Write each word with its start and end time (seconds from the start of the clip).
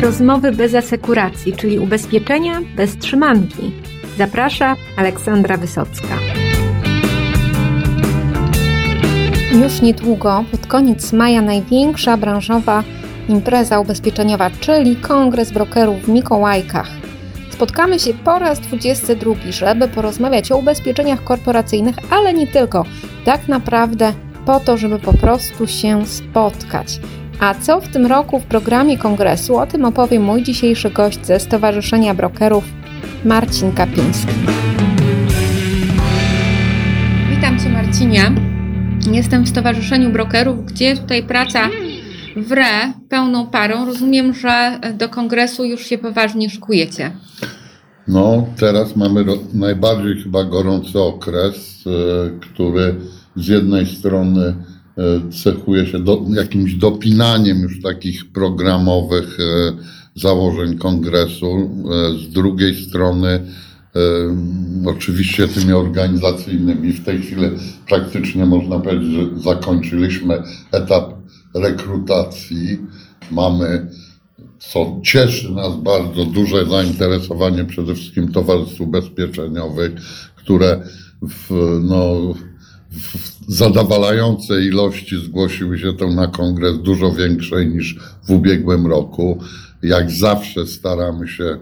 rozmowy 0.00 0.52
bez 0.52 0.74
asekuracji, 0.74 1.52
czyli 1.52 1.78
ubezpieczenia 1.78 2.60
bez 2.76 2.96
trzymanki. 2.96 3.72
Zaprasza 4.18 4.76
Aleksandra 4.96 5.56
Wysocka. 5.56 6.14
Już 9.62 9.80
niedługo, 9.80 10.44
pod 10.50 10.66
koniec 10.66 11.12
maja, 11.12 11.42
największa 11.42 12.16
branżowa 12.16 12.84
impreza 13.28 13.80
ubezpieczeniowa, 13.80 14.50
czyli 14.60 14.96
Kongres 14.96 15.52
Brokerów 15.52 16.02
w 16.02 16.08
Mikołajkach. 16.08 16.88
Spotkamy 17.50 17.98
się 17.98 18.14
po 18.14 18.38
raz 18.38 18.60
22, 18.60 19.34
żeby 19.50 19.88
porozmawiać 19.88 20.52
o 20.52 20.56
ubezpieczeniach 20.56 21.24
korporacyjnych, 21.24 21.96
ale 22.10 22.34
nie 22.34 22.46
tylko. 22.46 22.84
Tak 23.24 23.48
naprawdę 23.48 24.12
po 24.46 24.60
to, 24.60 24.76
żeby 24.76 24.98
po 24.98 25.12
prostu 25.12 25.66
się 25.66 26.06
spotkać. 26.06 27.00
A 27.40 27.54
co 27.54 27.80
w 27.80 27.88
tym 27.88 28.06
roku 28.06 28.40
w 28.40 28.44
programie 28.44 28.98
kongresu? 28.98 29.56
O 29.58 29.66
tym 29.66 29.84
opowie 29.84 30.20
mój 30.20 30.42
dzisiejszy 30.42 30.90
gość 30.90 31.26
ze 31.26 31.40
Stowarzyszenia 31.40 32.14
Brokerów, 32.14 32.64
Marcin 33.24 33.72
Kapiński. 33.72 34.32
Witam 37.30 37.58
Cię, 37.60 37.68
Marcinie. 37.68 38.32
Jestem 39.12 39.44
w 39.44 39.48
Stowarzyszeniu 39.48 40.10
Brokerów, 40.12 40.66
gdzie 40.66 40.96
tutaj 40.96 41.22
praca 41.22 41.68
wre 42.36 42.92
pełną 43.08 43.46
parą. 43.46 43.86
Rozumiem, 43.86 44.34
że 44.34 44.78
do 44.98 45.08
kongresu 45.08 45.64
już 45.64 45.86
się 45.86 45.98
poważnie 45.98 46.50
szykujecie. 46.50 47.10
No, 48.08 48.46
teraz 48.58 48.96
mamy 48.96 49.24
ro- 49.24 49.38
najbardziej 49.54 50.22
chyba 50.22 50.44
gorący 50.44 51.00
okres, 51.00 51.84
e, 51.86 51.90
który 52.40 52.94
z 53.36 53.48
jednej 53.48 53.86
strony 53.86 54.54
cechuje 55.44 55.86
się 55.86 55.98
do, 55.98 56.24
jakimś 56.28 56.74
dopinaniem 56.74 57.60
już 57.60 57.82
takich 57.82 58.32
programowych 58.32 59.38
e, 59.40 59.72
założeń 60.14 60.78
kongresu, 60.78 61.70
e, 61.90 62.18
z 62.18 62.28
drugiej 62.28 62.74
strony 62.74 63.28
e, 63.28 63.40
oczywiście 64.86 65.48
tymi 65.48 65.72
organizacyjnymi. 65.72 66.92
W 66.92 67.04
tej 67.04 67.22
chwili 67.22 67.42
praktycznie 67.88 68.46
można 68.46 68.80
powiedzieć, 68.80 69.12
że 69.12 69.40
zakończyliśmy 69.40 70.42
etap 70.72 71.14
rekrutacji. 71.54 72.78
Mamy 73.30 73.86
co 74.58 75.00
cieszy 75.04 75.52
nas 75.52 75.76
bardzo 75.82 76.24
duże 76.24 76.66
zainteresowanie 76.66 77.64
przede 77.64 77.94
wszystkim 77.94 78.32
towarzystw 78.32 78.80
ubezpieczeniowych, 78.80 79.92
które 80.36 80.82
w, 81.22 81.78
no, 81.82 82.34
zadowalającej 83.48 84.66
ilości 84.66 85.24
zgłosiły 85.24 85.78
się 85.78 85.92
tam 85.92 86.14
na 86.14 86.26
kongres, 86.26 86.78
dużo 86.78 87.12
większej 87.12 87.66
niż 87.66 87.98
w 88.22 88.30
ubiegłym 88.30 88.86
roku. 88.86 89.38
Jak 89.82 90.10
zawsze 90.10 90.66
staramy 90.66 91.28
się 91.28 91.44
e, 91.44 91.58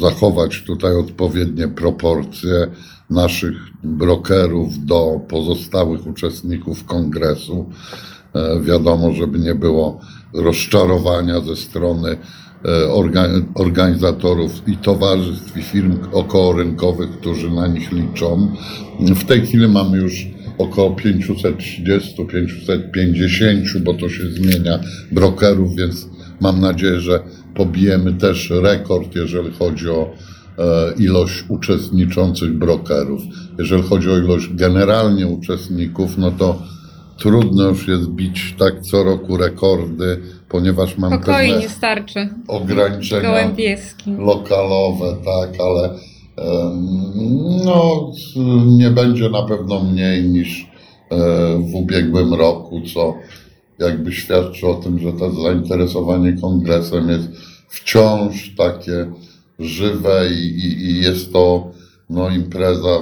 zachować 0.00 0.62
tutaj 0.62 0.96
odpowiednie 0.96 1.68
proporcje 1.68 2.66
naszych 3.10 3.54
brokerów 3.84 4.86
do 4.86 5.20
pozostałych 5.28 6.06
uczestników 6.06 6.84
kongresu. 6.84 7.70
E, 8.34 8.60
Wiadomo, 8.60 9.12
żeby 9.12 9.38
nie 9.38 9.54
było 9.54 10.00
rozczarowania 10.32 11.40
ze 11.40 11.56
strony 11.56 12.16
organizatorów 13.54 14.68
i 14.68 14.76
towarzystw 14.76 15.56
i 15.56 15.62
firm 15.62 15.98
okołorynkowych, 16.12 17.10
którzy 17.10 17.50
na 17.50 17.66
nich 17.66 17.92
liczą. 17.92 18.56
W 19.00 19.24
tej 19.24 19.46
chwili 19.46 19.68
mamy 19.68 19.98
już 19.98 20.26
około 20.58 20.90
530-550, 20.90 23.78
bo 23.84 23.94
to 23.94 24.08
się 24.08 24.22
zmienia, 24.30 24.78
brokerów, 25.12 25.76
więc 25.76 26.08
mam 26.40 26.60
nadzieję, 26.60 27.00
że 27.00 27.20
pobijemy 27.54 28.12
też 28.12 28.50
rekord, 28.50 29.14
jeżeli 29.14 29.50
chodzi 29.50 29.88
o 29.88 30.10
e, 30.58 30.94
ilość 30.98 31.44
uczestniczących 31.48 32.58
brokerów. 32.58 33.22
Jeżeli 33.58 33.82
chodzi 33.82 34.10
o 34.10 34.18
ilość 34.18 34.48
generalnie 34.54 35.26
uczestników, 35.26 36.18
no 36.18 36.30
to 36.30 36.62
trudno 37.18 37.68
już 37.68 37.88
jest 37.88 38.08
bić 38.08 38.54
tak 38.58 38.80
co 38.80 39.04
roku 39.04 39.36
rekordy, 39.36 40.20
ponieważ 40.54 40.98
mam 40.98 41.12
Spokojnie 41.12 41.52
pewne 41.52 41.68
starczy. 41.68 42.28
ograniczenia 42.48 43.50
lokalowe, 44.18 45.16
tak, 45.24 45.60
ale 45.60 45.90
no, 47.64 48.12
nie 48.66 48.90
będzie 48.90 49.30
na 49.30 49.42
pewno 49.42 49.80
mniej 49.80 50.22
niż 50.22 50.70
e, 51.10 51.16
w 51.58 51.74
ubiegłym 51.74 52.34
roku, 52.34 52.82
co 52.94 53.14
jakby 53.78 54.12
świadczy 54.12 54.66
o 54.66 54.74
tym, 54.74 54.98
że 54.98 55.12
to 55.12 55.42
zainteresowanie 55.42 56.32
kongresem 56.32 57.08
jest 57.08 57.28
wciąż 57.68 58.54
takie 58.56 59.06
żywe 59.58 60.30
i, 60.30 60.46
i, 60.46 60.90
i 60.90 61.02
jest 61.02 61.32
to 61.32 61.70
no, 62.10 62.30
impreza 62.30 62.98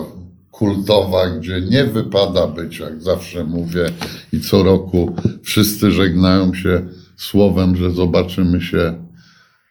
kultowa, 0.50 1.30
gdzie 1.30 1.60
nie 1.60 1.84
wypada 1.84 2.46
być, 2.46 2.78
jak 2.78 3.02
zawsze 3.02 3.44
mówię, 3.44 3.84
i 4.32 4.40
co 4.40 4.62
roku 4.62 5.14
wszyscy 5.42 5.90
żegnają 5.90 6.54
się 6.54 6.82
słowem, 7.22 7.76
że 7.76 7.90
zobaczymy 7.90 8.60
się 8.60 8.94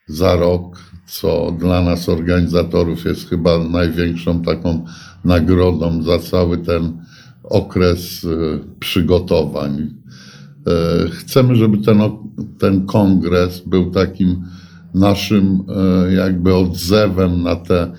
za 0.07 0.35
rok, 0.35 0.79
co 1.07 1.51
dla 1.59 1.81
nas 1.81 2.09
organizatorów 2.09 3.05
jest 3.05 3.29
chyba 3.29 3.63
największą 3.63 4.41
taką 4.41 4.85
nagrodą 5.25 6.03
za 6.03 6.19
cały 6.19 6.57
ten 6.57 6.97
okres 7.43 8.25
e, 8.25 8.27
przygotowań. 8.79 9.93
E, 10.67 11.09
Chcemy, 11.09 11.55
żeby 11.55 11.77
ten, 11.77 12.01
ten 12.59 12.85
kongres 12.85 13.59
był 13.59 13.91
takim 13.91 14.43
naszym 14.93 15.63
e, 15.69 16.13
jakby 16.13 16.55
odzewem 16.55 17.43
na 17.43 17.55
te 17.55 17.91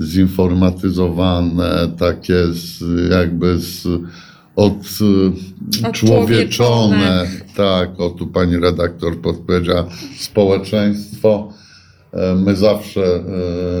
zinformatyzowane, 0.00 1.88
takie 1.98 2.46
z, 2.52 2.82
jakby 3.10 3.58
z, 3.58 3.88
od, 4.58 4.88
e, 5.84 5.92
człowieczone, 5.92 7.26
tak, 7.56 8.00
o 8.00 8.10
tu 8.10 8.26
pani 8.26 8.56
redaktor 8.56 9.20
podpowiedziała, 9.20 9.86
społeczeństwo. 10.18 11.52
E, 12.12 12.34
My 12.34 12.56
zawsze 12.56 13.00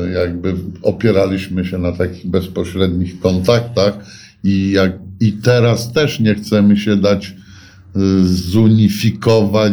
e, 0.06 0.10
jakby 0.10 0.54
opieraliśmy 0.82 1.64
się 1.64 1.78
na 1.78 1.92
takich 1.92 2.26
bezpośrednich 2.26 3.20
kontaktach 3.20 3.98
i, 4.44 4.70
jak, 4.70 4.92
i 5.20 5.32
teraz 5.32 5.92
też 5.92 6.20
nie 6.20 6.34
chcemy 6.34 6.76
się 6.76 6.96
dać 6.96 7.26
e, 7.26 8.00
zunifikować, 8.24 9.72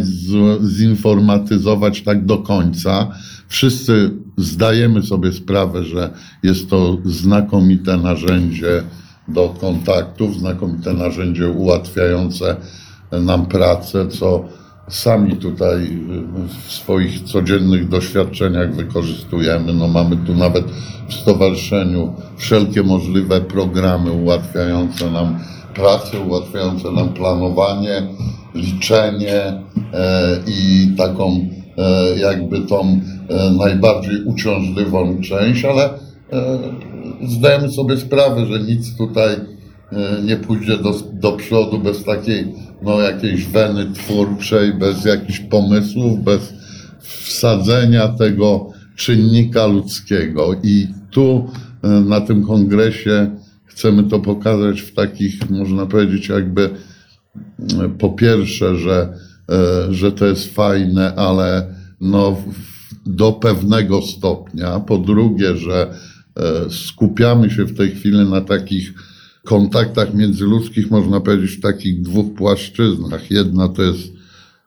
zinformatyzować 0.64 2.02
tak 2.02 2.26
do 2.26 2.38
końca. 2.38 3.12
Wszyscy 3.48 4.12
zdajemy 4.38 5.04
sobie 5.04 5.32
sprawę, 5.32 5.84
że 5.84 6.10
jest 6.44 6.70
to 6.70 6.98
znakomite 7.06 7.98
narzędzie 7.98 8.84
do 9.28 9.50
kontaktów, 9.62 10.40
znakomite 10.40 10.94
narzędzie 10.94 11.50
ułatwiające 11.50 12.56
nam 13.12 13.46
pracę, 13.46 14.08
co 14.08 14.46
sami 14.88 15.36
tutaj 15.36 15.84
y, 15.84 16.48
w 16.68 16.72
swoich 16.72 17.22
codziennych 17.22 17.90
doświadczeniach 17.90 18.76
wykorzystujemy. 18.76 19.74
No 19.74 19.88
mamy 19.88 20.18
tu 20.18 20.36
nawet 20.36 20.66
w 21.10 21.14
stowarzyszeniu 21.14 22.14
wszelkie 22.38 22.84
możliwe 22.84 23.42
programy 23.42 24.12
ułatwiające 24.12 25.12
nam 25.12 25.40
pracę, 25.76 26.20
ułatwiające 26.20 26.92
nam 26.92 27.10
planowanie, 27.10 28.08
liczenie 28.56 29.42
e, 29.44 29.64
i 30.48 30.88
taką 30.98 31.50
e, 31.78 32.20
jakby 32.20 32.62
tą 32.62 32.82
e, 33.30 33.52
najbardziej 33.52 34.24
uciążliwą 34.24 35.22
część, 35.22 35.66
ale 35.66 35.90
zdajemy 37.28 37.72
sobie 37.72 37.98
sprawę, 37.98 38.46
że 38.46 38.60
nic 38.60 38.98
tutaj 38.98 39.34
e, 39.34 40.22
nie 40.24 40.38
pójdzie 40.38 40.78
do, 40.78 40.94
do 41.14 41.32
przodu 41.32 41.80
bez 41.80 42.04
takiej 42.04 42.54
no, 42.82 43.02
jakiejś 43.02 43.46
weny 43.46 43.92
twórczej, 43.94 44.74
bez 44.74 45.06
jakichś 45.06 45.40
pomysłów, 45.40 46.24
bez 46.24 46.54
wsadzenia 47.00 48.08
tego 48.08 48.70
czynnika 48.96 49.66
ludzkiego. 49.66 50.56
I 50.64 50.88
tu 51.12 51.50
e, 51.84 51.88
na 51.88 52.22
tym 52.22 52.46
kongresie 52.46 53.32
chcemy 53.66 54.04
to 54.04 54.20
pokazać 54.20 54.82
w 54.82 54.94
takich, 54.94 55.50
można 55.50 55.86
powiedzieć, 55.86 56.30
jakby 56.30 56.64
e, 56.64 57.90
po 57.90 58.10
pierwsze, 58.10 58.76
że, 58.76 59.14
że 59.90 60.12
to 60.12 60.26
jest 60.26 60.54
fajne, 60.54 61.16
ale 61.16 61.74
no, 62.02 62.38
do 63.06 63.32
pewnego 63.32 64.02
stopnia. 64.02 64.80
Po 64.80 64.98
drugie, 64.98 65.58
że 65.58 65.94
skupiamy 66.70 67.50
się 67.50 67.64
w 67.64 67.78
tej 67.78 67.92
chwili 67.92 68.18
na 68.18 68.42
takich 68.42 68.94
kontaktach 69.46 70.14
międzyludzkich, 70.14 70.92
można 70.92 71.20
powiedzieć, 71.20 71.52
w 71.52 71.62
takich 71.62 72.02
dwóch 72.02 72.36
płaszczyznach. 72.36 73.32
Jedna 73.32 73.70
to 73.70 73.84
jest 73.84 74.14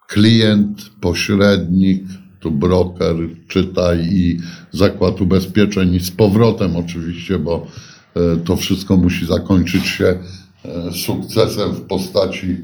klient, 0.08 0.90
pośrednik, 1.00 2.04
tu 2.40 2.50
broker, 2.50 3.16
czytaj 3.48 4.08
i 4.12 4.38
zakład 4.72 5.20
ubezpieczeń 5.20 5.94
i 5.94 6.00
z 6.00 6.10
powrotem 6.10 6.76
oczywiście, 6.76 7.38
bo 7.38 7.66
e, 8.14 8.36
to 8.36 8.56
wszystko 8.56 8.96
musi 8.96 9.26
zakończyć 9.26 9.86
się 9.86 10.04
e, 10.04 10.92
sukcesem 10.92 11.72
w 11.72 11.80
postaci 11.80 12.56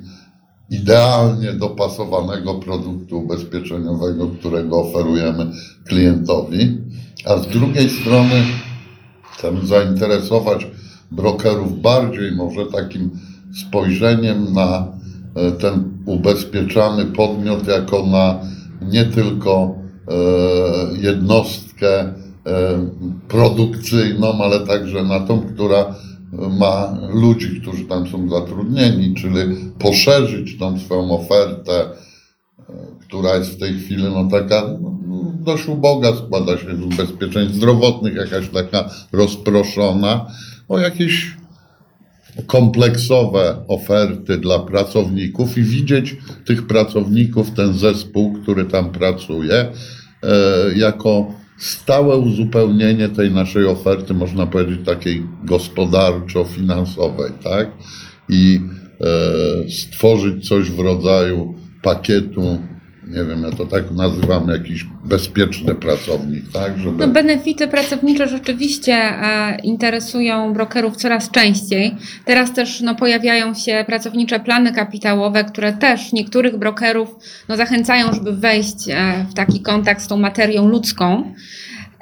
idealnie 0.71 1.53
dopasowanego 1.53 2.55
produktu 2.55 3.19
ubezpieczeniowego, 3.19 4.27
którego 4.27 4.81
oferujemy 4.81 5.47
klientowi, 5.89 6.79
a 7.25 7.39
z 7.39 7.49
drugiej 7.49 7.91
strony 7.91 8.45
chcemy 9.39 9.67
zainteresować 9.67 10.67
brokerów 11.11 11.81
bardziej 11.81 12.33
może 12.33 12.67
takim 12.67 13.11
spojrzeniem 13.61 14.53
na 14.53 14.87
e, 15.35 15.53
ten 15.53 15.85
ubezpieczany 16.07 17.05
podmiot 17.05 17.67
jako 17.67 18.07
na 18.07 18.39
nie 18.83 19.05
tylko 19.05 19.75
e, 20.09 20.15
jednostkę 21.01 22.01
e, 22.01 22.15
produkcyjną, 23.29 24.45
ale 24.45 24.61
także 24.61 25.03
na 25.03 25.21
tą, 25.21 25.41
która 25.41 25.95
ma 26.59 26.99
ludzi, 27.11 27.61
którzy 27.61 27.85
tam 27.85 28.07
są 28.07 28.29
zatrudnieni, 28.29 29.15
czyli 29.15 29.57
poszerzyć 29.79 30.59
tą 30.59 30.79
swoją 30.79 31.11
ofertę, 31.11 31.89
która 33.01 33.37
jest 33.37 33.51
w 33.51 33.59
tej 33.59 33.75
chwili 33.75 34.03
no 34.03 34.29
taka 34.31 34.63
no, 34.83 34.94
dość 35.45 35.69
uboga, 35.69 36.17
składa 36.17 36.57
się 36.59 36.77
z 36.77 36.83
ubezpieczeń 36.83 37.53
zdrowotnych, 37.53 38.15
jakaś 38.15 38.49
taka 38.49 38.91
rozproszona, 39.13 40.27
o 40.69 40.79
jakieś 40.79 41.37
kompleksowe 42.47 43.65
oferty 43.69 44.39
dla 44.39 44.59
pracowników 44.59 45.59
i 45.59 45.63
widzieć 45.63 46.17
tych 46.47 46.67
pracowników, 46.67 47.51
ten 47.51 47.75
zespół, 47.75 48.33
który 48.43 48.65
tam 48.65 48.93
pracuje, 48.93 49.55
e, 49.55 49.71
jako 50.77 51.35
stałe 51.59 52.17
uzupełnienie 52.17 53.09
tej 53.09 53.31
naszej 53.31 53.67
oferty, 53.67 54.15
można 54.15 54.47
powiedzieć, 54.47 54.87
takiej 54.87 55.27
gospodarczo-finansowej, 55.45 57.33
tak? 57.45 57.71
I 58.29 58.61
e, 59.01 59.71
stworzyć 59.71 60.49
coś 60.49 60.71
w 60.71 60.79
rodzaju 60.79 61.55
pakietu, 61.83 62.59
nie 63.09 63.25
wiem, 63.25 63.43
ja 63.43 63.51
to 63.51 63.67
tak 63.67 63.91
nazywam, 63.91 64.49
jakiś 64.49 64.87
bezpieczny 65.05 65.75
pracownik, 65.75 66.45
tak? 66.53 66.79
Żeby... 66.79 67.07
No, 67.07 67.13
benefity 67.13 67.69
pracownicze 67.69 68.29
rzeczywiście 68.29 68.95
e, 68.95 69.59
interesują 69.63 70.53
brokerów 70.53 70.97
coraz 70.97 71.31
częściej. 71.31 71.97
Teraz 72.25 72.53
też 72.55 72.81
no, 72.81 72.95
pojawiają 72.95 73.55
się 73.55 73.85
pracownicze 73.87 74.41
plany 74.41 74.73
kapitałowe, 74.73 75.45
które 75.45 75.73
też 75.73 76.13
niektórych 76.13 76.59
brokerów 76.59 77.17
no, 77.49 77.57
zachęcają, 77.57 78.13
żeby 78.13 78.33
wejść 78.33 78.89
e, 78.89 79.27
w 79.31 79.35
taki 79.35 79.61
kontakt 79.61 80.03
z 80.03 80.07
tą 80.07 80.17
materią 80.17 80.69
ludzką. 80.69 81.35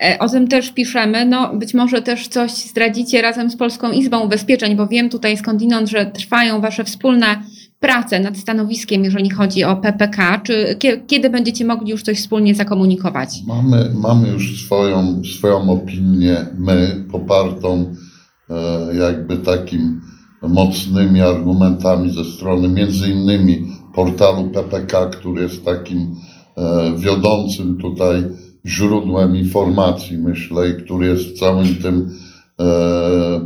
E, 0.02 0.18
O 0.18 0.28
tym 0.28 0.48
też 0.48 0.70
piszemy. 0.70 1.26
No, 1.26 1.54
być 1.54 1.74
może 1.74 2.02
też 2.02 2.28
coś 2.28 2.50
zdradzicie 2.50 3.22
razem 3.22 3.50
z 3.50 3.56
Polską 3.56 3.92
Izbą 3.92 4.20
Ubezpieczeń, 4.20 4.76
bo 4.76 4.86
wiem 4.86 5.08
tutaj 5.08 5.36
skądinąd, 5.36 5.88
że 5.90 6.06
trwają 6.06 6.60
Wasze 6.60 6.84
wspólne 6.84 7.42
prace 7.82 8.20
nad 8.20 8.36
stanowiskiem, 8.38 9.04
jeżeli 9.04 9.30
chodzi 9.30 9.64
o 9.64 9.76
PPK. 9.76 10.40
Czy 10.44 10.76
kie- 10.78 11.00
kiedy 11.06 11.30
będziecie 11.30 11.64
mogli 11.64 11.90
już 11.90 12.02
coś 12.02 12.18
wspólnie 12.18 12.54
zakomunikować? 12.54 13.28
Mamy, 13.46 13.90
mamy 13.94 14.28
już 14.28 14.64
swoją, 14.66 15.22
swoją 15.38 15.70
opinię, 15.70 16.36
my, 16.58 17.04
popartą 17.12 17.94
e, 18.50 18.94
jakby 18.96 19.36
takim 19.36 20.00
mocnymi 20.42 21.20
argumentami 21.20 22.10
ze 22.10 22.24
strony 22.24 22.68
między 22.68 23.08
innymi 23.08 23.66
portalu 23.94 24.50
PPK, 24.50 25.06
który 25.06 25.42
jest 25.42 25.64
takim 25.64 26.14
e, 26.56 26.92
wiodącym 26.98 27.78
tutaj 27.78 28.22
źródłem 28.66 29.36
informacji, 29.36 30.18
myślę, 30.18 30.68
i 30.68 30.82
który 30.84 31.06
jest 31.06 31.38
całym 31.38 31.74
tym 31.76 32.10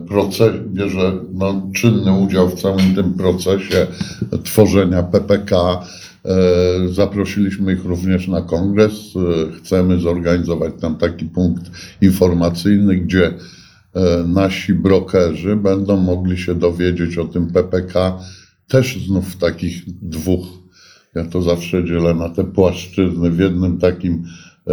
procesie, 0.09 0.53
bierze 0.67 1.13
no, 1.33 1.71
czynny 1.75 2.13
udział 2.13 2.49
w 2.49 2.61
całym 2.61 2.95
tym 2.95 3.15
procesie 3.15 3.87
tworzenia 4.45 5.03
PPK. 5.03 5.57
E, 6.25 6.89
Zaprosiliśmy 6.89 7.73
ich 7.73 7.85
również 7.85 8.29
na 8.29 8.43
kongres. 8.43 8.93
E, 8.93 9.53
Chcemy 9.53 10.01
zorganizować 10.01 10.73
tam 10.81 10.97
taki 10.97 11.25
punkt 11.25 11.71
informacyjny, 12.01 12.97
gdzie 12.97 13.27
e, 13.27 14.25
nasi 14.27 14.75
brokerzy 14.75 15.57
będą 15.57 15.97
mogli 15.97 16.39
się 16.39 16.55
dowiedzieć 16.55 17.19
o 17.19 17.25
tym 17.25 17.47
PPK 17.47 18.19
też 18.69 19.07
znów 19.07 19.29
w 19.29 19.37
takich 19.39 19.83
dwóch. 20.03 20.47
Ja 21.15 21.25
to 21.25 21.43
zawsze 21.43 21.85
dzielę 21.85 22.15
na 22.15 22.29
te 22.29 22.45
płaszczyzny 22.45 23.31
w 23.31 23.39
jednym 23.39 23.79
takim, 23.79 24.25
e, 24.69 24.73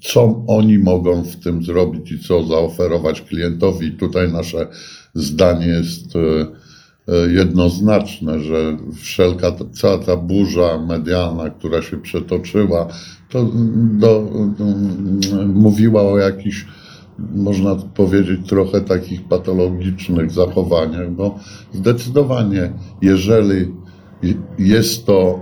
co 0.00 0.44
oni 0.46 0.78
mogą 0.78 1.22
w 1.22 1.36
tym 1.36 1.64
zrobić 1.64 2.12
i 2.12 2.18
co 2.18 2.44
zaoferować 2.44 3.22
klientowi. 3.22 3.92
Tutaj 3.92 4.32
nasze 4.32 4.66
zdanie 5.14 5.66
jest 5.66 6.16
e, 6.16 6.20
e, 7.12 7.32
jednoznaczne, 7.32 8.40
że 8.40 8.76
wszelka 8.94 9.52
ta, 9.52 9.64
cała 9.72 9.98
ta 9.98 10.16
burza 10.16 10.78
medialna, 10.78 11.50
która 11.50 11.82
się 11.82 11.96
przetoczyła, 11.96 12.88
to 13.30 13.50
do, 13.74 14.30
do, 14.58 14.66
mówiła 15.46 16.02
o 16.02 16.18
jakichś, 16.18 16.66
można 17.34 17.76
powiedzieć, 17.76 18.40
trochę 18.48 18.80
takich 18.80 19.24
patologicznych 19.24 20.30
zachowaniach, 20.30 21.10
bo 21.10 21.38
zdecydowanie, 21.72 22.72
jeżeli 23.02 23.72
jest 24.58 25.06
to, 25.06 25.40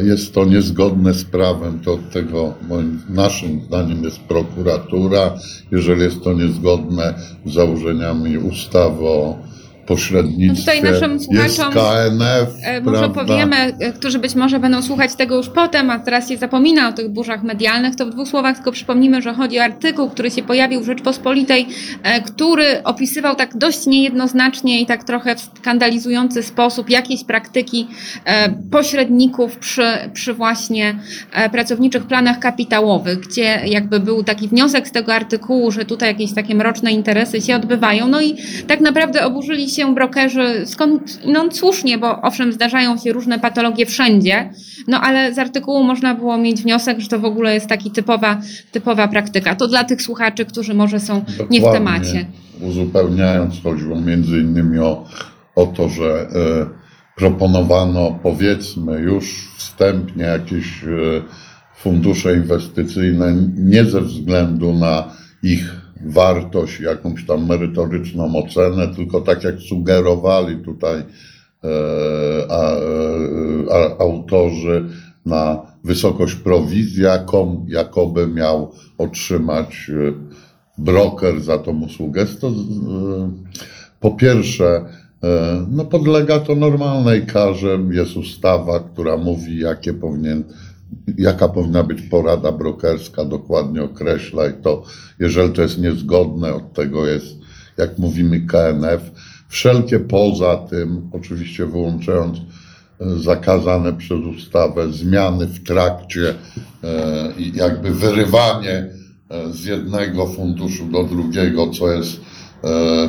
e, 0.00 0.04
jest 0.04 0.34
to 0.34 0.44
niezgodne 0.44 1.14
z 1.14 1.24
prawem, 1.24 1.80
to 1.80 1.94
od 1.94 2.10
tego 2.10 2.54
moim, 2.68 3.02
naszym 3.08 3.60
zdaniem 3.60 4.04
jest 4.04 4.20
prokuratura. 4.20 5.34
Jeżeli 5.72 6.02
jest 6.02 6.22
to 6.22 6.32
niezgodne 6.32 7.14
z 7.46 7.52
założeniami 7.52 8.38
ustawy 8.38 9.04
o 9.04 9.38
pośrednictwie, 9.86 10.46
No 10.48 10.54
tutaj 10.54 10.92
naszym 10.92 11.12
jest 11.12 11.24
słuchaczom, 11.24 11.74
KNF, 11.74 12.48
E, 12.62 12.80
Może 12.80 13.10
powiemy, 13.10 13.56
e, 13.56 13.92
którzy 13.92 14.18
być 14.18 14.34
może 14.34 14.60
będą 14.60 14.82
słuchać 14.82 15.14
tego 15.14 15.36
już 15.36 15.48
potem, 15.48 15.90
a 15.90 15.98
teraz 15.98 16.28
się 16.28 16.36
zapomina 16.36 16.88
o 16.88 16.92
tych 16.92 17.08
burzach 17.08 17.42
medialnych, 17.42 17.96
to 17.96 18.06
w 18.06 18.10
dwóch 18.10 18.28
słowach 18.28 18.56
tylko 18.56 18.72
przypomnimy, 18.72 19.22
że 19.22 19.34
chodzi 19.34 19.58
o 19.58 19.62
artykuł, 19.62 20.10
który 20.10 20.30
się 20.30 20.42
pojawił 20.42 20.80
w 20.80 20.86
Rzeczpospolitej, 20.86 21.66
e, 22.02 22.22
który 22.22 22.82
opisywał 22.84 23.36
tak 23.36 23.56
dość 23.56 23.86
niejednoznacznie 23.86 24.80
i 24.80 24.86
tak 24.86 25.04
trochę 25.04 25.36
w 25.36 25.40
skandalizujący 25.40 26.42
sposób 26.42 26.90
jakieś 26.90 27.24
praktyki 27.24 27.86
pośredników 28.70 29.56
przy, 29.56 29.86
przy 30.12 30.34
właśnie 30.34 30.94
pracowniczych 31.52 32.06
planach 32.06 32.38
kapitałowych, 32.38 33.20
gdzie 33.20 33.60
jakby 33.64 34.00
był 34.00 34.24
taki 34.24 34.48
wniosek 34.48 34.88
z 34.88 34.92
tego 34.92 35.14
artykułu, 35.14 35.70
że 35.70 35.84
tutaj 35.84 36.08
jakieś 36.08 36.34
takie 36.34 36.54
mroczne 36.54 36.92
interesy 36.92 37.40
się 37.40 37.56
odbywają. 37.56 38.08
No 38.08 38.20
i 38.22 38.36
tak 38.66 38.80
naprawdę 38.80 39.24
oburzyli 39.24 39.70
się 39.72 39.94
brokerzy 39.94 40.62
skąd, 40.66 41.20
no 41.26 41.48
słusznie, 41.52 41.98
bo 41.98 42.20
owszem, 42.22 42.52
zdarzają 42.52 42.98
się 42.98 43.12
różne 43.12 43.38
patologie 43.38 43.86
wszędzie, 43.86 44.50
no 44.88 45.00
ale 45.00 45.34
z 45.34 45.38
artykułu 45.38 45.84
można 45.84 46.14
było 46.14 46.38
mieć 46.38 46.62
wniosek, 46.62 47.00
że 47.00 47.08
to 47.08 47.18
w 47.18 47.24
ogóle 47.24 47.54
jest 47.54 47.66
taki 47.66 47.90
typowa, 47.90 48.40
typowa 48.72 49.08
praktyka. 49.08 49.54
To 49.54 49.68
dla 49.68 49.84
tych 49.84 50.02
słuchaczy, 50.02 50.44
którzy 50.44 50.74
może 50.74 51.00
są 51.00 51.24
nie 51.50 51.60
w 51.60 51.62
Dokładnie. 51.62 51.72
temacie. 51.72 52.26
Uzupełniając, 52.60 53.62
chodziło 53.62 54.00
między 54.00 54.38
innymi 54.38 54.78
o, 54.78 55.04
o 55.54 55.66
to, 55.66 55.88
że 55.88 56.04
e, 56.04 56.26
proponowano 57.16 58.18
powiedzmy 58.22 59.00
już 59.00 59.54
wstępnie 59.56 60.24
jakieś 60.24 60.84
e, 60.84 60.88
fundusze 61.76 62.36
inwestycyjne 62.36 63.34
nie 63.56 63.84
ze 63.84 64.00
względu 64.00 64.72
na 64.72 65.04
ich 65.42 65.81
wartość, 66.04 66.80
jakąś 66.80 67.26
tam 67.26 67.46
merytoryczną 67.46 68.36
ocenę, 68.36 68.88
tylko 68.88 69.20
tak 69.20 69.44
jak 69.44 69.60
sugerowali 69.60 70.56
tutaj 70.56 70.98
e, 70.98 71.04
a, 72.50 72.74
e, 72.74 72.80
a, 73.70 74.02
autorzy 74.02 74.84
na 75.26 75.62
wysokość 75.84 76.34
prowizji, 76.34 77.02
jaką 77.02 77.66
jakoby 77.68 78.26
miał 78.26 78.72
otrzymać 78.98 79.90
e, 79.90 80.12
broker 80.78 81.40
za 81.40 81.58
tą 81.58 81.82
usługę. 81.82 82.26
To, 82.26 82.52
po 84.00 84.10
pierwsze, 84.10 84.84
no 85.70 85.84
podlega 85.84 86.38
to 86.40 86.54
normalnej 86.54 87.26
karze. 87.26 87.78
Jest 87.90 88.16
ustawa, 88.16 88.80
która 88.80 89.16
mówi, 89.16 89.58
jakie 89.58 89.94
powinien, 89.94 90.44
jaka 91.18 91.48
powinna 91.48 91.82
być 91.82 92.02
porada 92.02 92.52
brokerska, 92.52 93.24
dokładnie 93.24 93.82
określa 93.82 94.48
i 94.48 94.52
to, 94.62 94.82
jeżeli 95.18 95.52
to 95.52 95.62
jest 95.62 95.78
niezgodne, 95.78 96.54
od 96.54 96.72
tego 96.72 97.06
jest, 97.06 97.26
jak 97.78 97.98
mówimy, 97.98 98.40
KNF. 98.40 99.10
Wszelkie 99.48 100.00
poza 100.00 100.56
tym, 100.56 101.10
oczywiście 101.12 101.66
wyłączając 101.66 102.38
e, 102.38 102.42
zakazane 103.18 103.92
przez 103.92 104.20
ustawę 104.20 104.92
zmiany 104.92 105.46
w 105.46 105.64
trakcie 105.64 106.34
e, 106.84 107.32
jakby 107.54 107.90
wyrywanie 107.90 108.88
e, 109.30 109.52
z 109.52 109.64
jednego 109.64 110.26
funduszu 110.26 110.84
do 110.84 111.04
drugiego, 111.04 111.70
co 111.70 111.92
jest 111.92 112.20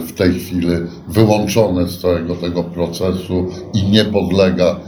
w 0.07 0.11
tej 0.11 0.39
chwili 0.39 0.67
wyłączone 1.07 1.87
z 1.87 1.99
całego 1.99 2.35
tego 2.35 2.63
procesu 2.63 3.49
i 3.73 3.83
nie 3.83 4.05
podlega 4.05 4.79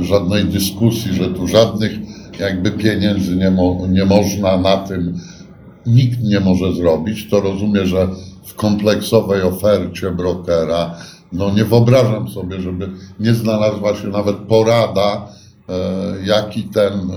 żadnej 0.00 0.44
dyskusji, 0.44 1.14
że 1.14 1.28
tu 1.28 1.46
żadnych 1.46 1.92
jakby 2.40 2.70
pieniędzy 2.70 3.36
nie, 3.36 3.50
mo, 3.50 3.86
nie 3.88 4.04
można 4.04 4.56
na 4.56 4.76
tym, 4.76 5.18
nikt 5.86 6.22
nie 6.22 6.40
może 6.40 6.72
zrobić, 6.72 7.30
to 7.30 7.40
rozumiem, 7.40 7.86
że 7.86 8.08
w 8.44 8.54
kompleksowej 8.54 9.42
ofercie 9.42 10.10
brokera 10.10 10.94
no 11.32 11.50
nie 11.50 11.64
wyobrażam 11.64 12.28
sobie, 12.28 12.60
żeby 12.60 12.88
nie 13.20 13.34
znalazła 13.34 13.96
się 13.96 14.08
nawet 14.08 14.36
porada, 14.36 15.28
e, 15.68 15.74
jaki 16.24 16.62
ten 16.62 16.92
e, 16.92 17.16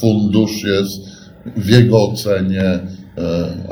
fundusz 0.00 0.64
jest 0.64 1.00
w 1.56 1.68
jego 1.68 2.02
ocenie, 2.02 2.62
e, 2.62 2.86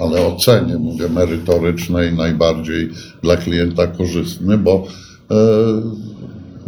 ale 0.00 0.26
ocenie, 0.26 0.76
mówię, 0.76 1.08
merytorycznej, 1.08 2.12
najbardziej 2.12 2.90
dla 3.22 3.36
klienta 3.36 3.86
korzystny, 3.86 4.58
bo 4.58 4.84
e, 5.30 5.36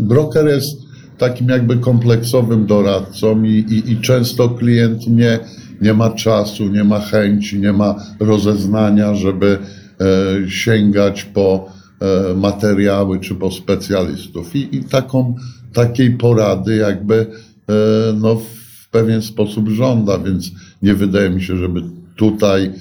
broker 0.02 0.46
jest 0.46 0.82
takim 1.18 1.48
jakby 1.48 1.76
kompleksowym 1.76 2.66
doradcą 2.66 3.42
i, 3.42 3.50
i, 3.50 3.92
i 3.92 3.96
często 4.00 4.48
klient 4.48 5.06
nie, 5.06 5.38
nie 5.80 5.94
ma 5.94 6.10
czasu, 6.10 6.68
nie 6.68 6.84
ma 6.84 7.00
chęci, 7.00 7.60
nie 7.60 7.72
ma 7.72 7.94
rozeznania, 8.20 9.14
żeby 9.14 9.58
e, 9.58 10.50
sięgać 10.50 11.24
po 11.24 11.68
e, 12.00 12.34
materiały 12.34 13.20
czy 13.20 13.34
po 13.34 13.50
specjalistów. 13.50 14.56
I, 14.56 14.76
i 14.76 14.84
taką, 14.84 15.34
takiej 15.72 16.10
porady 16.10 16.76
jakby 16.76 17.26
e, 17.68 17.74
no, 18.20 18.34
w 18.34 18.88
pewien 18.90 19.22
sposób 19.22 19.68
żąda, 19.68 20.18
więc 20.18 20.50
nie 20.82 20.94
wydaje 20.94 21.30
mi 21.30 21.42
się, 21.42 21.56
żeby 21.56 21.82
tutaj 22.16 22.64
e, 22.64 22.72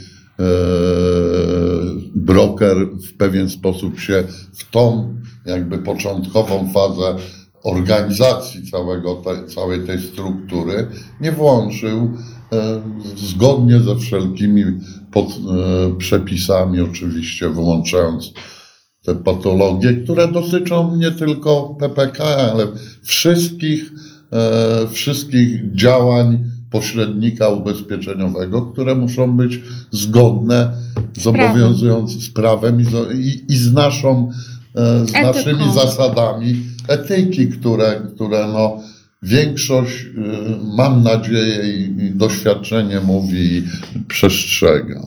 broker 2.15 2.77
w 3.09 3.13
pewien 3.17 3.49
sposób 3.49 3.99
się 3.99 4.23
w 4.53 4.71
tą 4.71 5.15
jakby 5.45 5.77
początkową 5.77 6.69
fazę 6.73 7.15
organizacji 7.63 8.71
całego 8.71 9.15
te, 9.15 9.47
całej 9.47 9.79
tej 9.79 10.01
struktury 10.01 10.87
nie 11.21 11.31
włączył 11.31 12.11
e, 12.53 12.81
zgodnie 13.15 13.79
ze 13.79 13.95
wszelkimi 13.95 14.63
pod, 15.11 15.27
e, 15.27 15.97
przepisami, 15.97 16.81
oczywiście 16.81 17.49
wyłączając 17.49 18.33
te 19.05 19.15
patologie, 19.15 19.93
które 19.93 20.27
dotyczą 20.27 20.95
nie 20.95 21.11
tylko 21.11 21.75
PPK, 21.79 22.23
ale 22.23 22.67
wszystkich, 23.03 23.91
e, 24.31 24.87
wszystkich 24.87 25.75
działań 25.75 26.43
pośrednika 26.71 27.49
ubezpieczeniowego, 27.49 28.61
które 28.61 28.95
muszą 28.95 29.37
być 29.37 29.61
zgodne 29.91 30.71
z 31.13 31.27
obowiązującym 31.27 32.21
z 32.21 32.29
prawem 32.29 32.81
i 32.81 32.83
z, 32.83 33.15
i, 33.15 33.53
i 33.53 33.57
z 33.57 33.73
naszą, 33.73 34.31
z 34.75 35.09
Etyką. 35.09 35.21
naszymi 35.21 35.73
zasadami 35.73 36.63
etyki, 36.87 37.47
które, 37.47 38.01
które 38.15 38.47
no, 38.47 38.79
większość, 39.21 40.01
y, 40.01 40.11
mam 40.77 41.03
nadzieję 41.03 41.73
i, 41.73 42.05
i 42.05 42.11
doświadczenie 42.11 42.99
mówi 42.99 43.57
i 43.57 43.63
przestrzega. 44.07 45.01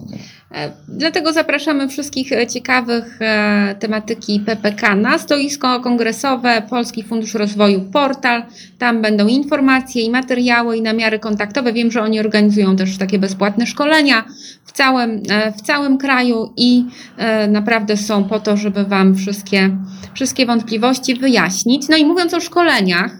E, 0.55 0.73
Dlatego 0.89 1.33
zapraszamy 1.33 1.89
wszystkich 1.89 2.33
e, 2.33 2.47
ciekawych 2.47 3.19
e, 3.21 3.75
tematyki 3.79 4.41
PPK 4.41 4.95
na 4.95 5.19
stoisko 5.19 5.81
kongresowe 5.81 6.63
Polski 6.71 7.03
Fundusz 7.03 7.35
Rozwoju 7.35 7.81
Portal. 7.81 8.43
Tam 8.79 9.03
będą 9.03 9.27
informacje 9.27 10.03
i 10.03 10.11
materiały 10.11 10.77
i 10.77 10.83
namiary 10.83 11.19
kontaktowe. 11.19 11.73
Wiem, 11.73 11.91
że 11.91 12.03
oni 12.03 12.21
organizują 12.21 12.77
też 12.77 12.99
takie 12.99 13.19
bezpłatne 13.19 13.67
szkolenia 13.67 14.25
w 14.65 14.73
całym, 14.73 15.23
w 15.59 15.63
całym 15.63 15.99
kraju 15.99 16.53
i 16.57 16.85
naprawdę 17.49 17.97
są 17.97 18.25
po 18.25 18.41
to, 18.41 18.57
żeby 18.57 18.85
Wam 18.85 19.15
wszystkie, 19.15 19.77
wszystkie 20.15 20.47
wątpliwości 20.47 21.15
wyjaśnić. 21.15 21.89
No 21.89 21.97
i 21.97 22.05
mówiąc 22.05 22.35
o 22.35 22.41
szkoleniach, 22.41 23.11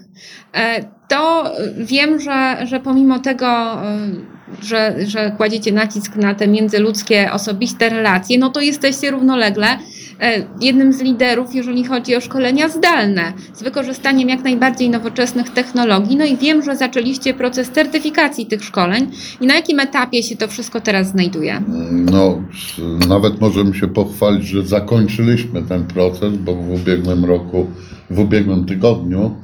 to 1.07 1.51
wiem, 1.77 2.19
że, 2.19 2.57
że 2.67 2.79
pomimo 2.79 3.19
tego, 3.19 3.77
że, 4.61 4.95
że 5.07 5.31
kładziecie 5.37 5.71
nacisk 5.71 6.15
na 6.15 6.35
te 6.35 6.47
międzyludzkie, 6.47 7.31
osobiste 7.31 7.89
relacje, 7.89 8.39
no 8.39 8.49
to 8.49 8.61
jesteście 8.61 9.11
równolegle 9.11 9.67
e, 10.21 10.47
jednym 10.61 10.93
z 10.93 11.01
liderów, 11.01 11.55
jeżeli 11.55 11.83
chodzi 11.83 12.15
o 12.15 12.21
szkolenia 12.21 12.69
zdalne, 12.69 13.33
z 13.53 13.63
wykorzystaniem 13.63 14.29
jak 14.29 14.43
najbardziej 14.43 14.89
nowoczesnych 14.89 15.49
technologii. 15.49 16.15
No 16.15 16.25
i 16.25 16.37
wiem, 16.37 16.63
że 16.63 16.75
zaczęliście 16.75 17.33
proces 17.33 17.69
certyfikacji 17.69 18.45
tych 18.45 18.63
szkoleń 18.63 19.11
i 19.41 19.47
na 19.47 19.55
jakim 19.55 19.79
etapie 19.79 20.23
się 20.23 20.37
to 20.37 20.47
wszystko 20.47 20.81
teraz 20.81 21.07
znajduje? 21.07 21.61
No, 21.91 22.43
nawet 23.07 23.41
możemy 23.41 23.75
się 23.75 23.87
pochwalić, 23.87 24.47
że 24.47 24.63
zakończyliśmy 24.63 25.63
ten 25.63 25.83
proces, 25.83 26.37
bo 26.37 26.55
w 26.55 26.71
ubiegłym 26.71 27.25
roku, 27.25 27.67
w 28.09 28.19
ubiegłym 28.19 28.65
tygodniu, 28.65 29.35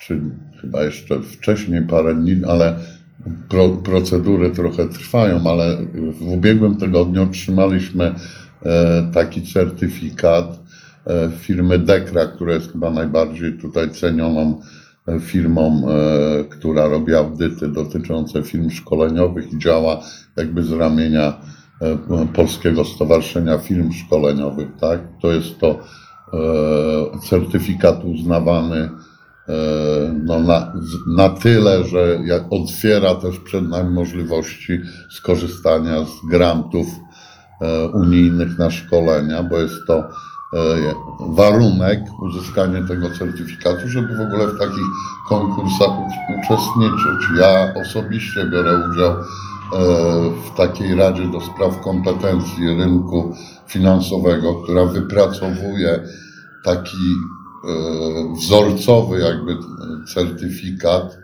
czy 0.00 0.20
chyba 0.60 0.84
jeszcze 0.84 1.20
wcześniej 1.22 1.82
parę 1.82 2.14
dni, 2.14 2.36
ale 2.48 2.76
pro, 3.48 3.68
procedury 3.68 4.50
trochę 4.50 4.88
trwają, 4.88 5.40
ale 5.46 5.76
w 6.12 6.28
ubiegłym 6.28 6.76
tygodniu 6.76 7.22
otrzymaliśmy 7.22 8.14
e, 8.62 9.10
taki 9.14 9.42
certyfikat 9.42 10.60
e, 11.06 11.30
firmy 11.38 11.78
Dekra, 11.78 12.26
która 12.26 12.54
jest 12.54 12.72
chyba 12.72 12.90
najbardziej 12.90 13.58
tutaj 13.58 13.90
cenioną 13.90 14.60
e, 15.08 15.20
firmą, 15.20 15.86
która 16.50 16.88
robi 16.88 17.14
audyty 17.14 17.68
dotyczące 17.68 18.42
firm 18.42 18.70
szkoleniowych 18.70 19.52
i 19.52 19.58
działa 19.58 20.00
jakby 20.36 20.62
z 20.62 20.72
ramienia 20.72 21.40
Polskiego 22.34 22.84
Stowarzyszenia 22.84 23.58
Firm 23.58 23.92
Szkoleniowych, 23.92 24.68
tak? 24.80 25.00
To 25.22 25.32
jest 25.32 25.58
to 25.58 25.78
certyfikat 27.28 28.04
uznawany 28.04 28.90
no, 30.24 30.40
na, 30.40 30.72
na 31.06 31.28
tyle, 31.28 31.84
że 31.84 32.18
jak 32.24 32.42
otwiera 32.50 33.14
też 33.14 33.38
przed 33.38 33.68
nami 33.68 33.94
możliwości 33.94 34.80
skorzystania 35.10 36.04
z 36.04 36.30
grantów 36.30 36.86
e, 37.60 37.88
unijnych 37.88 38.58
na 38.58 38.70
szkolenia, 38.70 39.42
bo 39.42 39.58
jest 39.58 39.86
to 39.86 39.98
e, 39.98 40.06
warunek 41.20 42.00
uzyskania 42.22 42.88
tego 42.88 43.10
certyfikatu, 43.18 43.88
żeby 43.88 44.16
w 44.16 44.20
ogóle 44.20 44.46
w 44.46 44.58
takich 44.58 44.86
konkursach 45.28 45.90
uczestniczyć. 46.38 47.38
Ja 47.38 47.74
osobiście 47.82 48.46
biorę 48.46 48.88
udział 48.90 49.10
e, 49.12 49.24
w 50.30 50.56
takiej 50.56 50.94
Radzie 50.94 51.28
do 51.32 51.40
Spraw 51.40 51.80
Kompetencji 51.80 52.76
Rynku 52.78 53.34
Finansowego, 53.66 54.54
która 54.54 54.84
wypracowuje 54.84 56.00
taki 56.64 56.96
e, 56.96 57.39
wzorcowy 58.36 59.18
jakby 59.18 59.56
certyfikat 60.14 61.18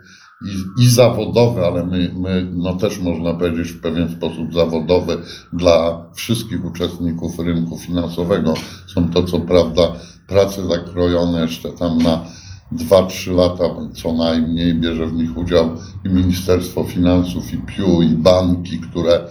i, 0.45 0.83
i 0.83 0.89
zawodowy, 0.89 1.65
ale 1.65 1.85
my, 1.85 2.11
my 2.17 2.47
no 2.55 2.73
też 2.73 2.99
można 2.99 3.33
powiedzieć 3.33 3.67
w 3.67 3.81
pewien 3.81 4.09
sposób 4.09 4.53
zawodowy 4.53 5.17
dla 5.53 6.05
wszystkich 6.13 6.65
uczestników 6.65 7.39
rynku 7.39 7.77
finansowego. 7.77 8.53
Są 8.93 9.09
to 9.09 9.23
co 9.23 9.39
prawda 9.39 9.81
prace 10.27 10.67
zakrojone 10.67 11.41
jeszcze 11.41 11.69
tam 11.69 11.97
na 11.97 12.25
2-3 12.73 13.35
lata 13.35 13.63
co 13.93 14.13
najmniej 14.13 14.75
bierze 14.75 15.07
w 15.07 15.13
nich 15.13 15.37
udział 15.37 15.69
i 16.05 16.09
Ministerstwo 16.09 16.83
Finansów, 16.83 17.53
i 17.53 17.57
PIU, 17.57 18.01
i 18.01 18.09
banki, 18.09 18.79
które 18.79 19.27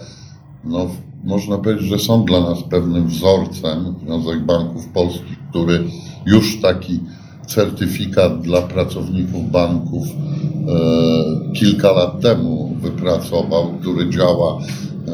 no, 0.63 0.87
można 1.23 1.57
powiedzieć, 1.57 1.87
że 1.87 1.99
są 1.99 2.25
dla 2.25 2.41
nas 2.41 2.63
pewnym 2.63 3.07
wzorcem, 3.07 3.95
Związek 4.05 4.45
Banków 4.45 4.87
Polskich, 4.87 5.37
który 5.57 5.83
już 6.25 6.61
taki 6.61 6.99
certyfikat 7.47 8.41
dla 8.41 8.61
pracowników 8.61 9.51
banków 9.51 10.07
e, 10.07 11.53
kilka 11.53 11.91
lat 11.91 12.21
temu 12.21 12.75
wypracował, 12.81 13.73
który 13.81 14.09
działa 14.09 14.57
e, 14.57 15.11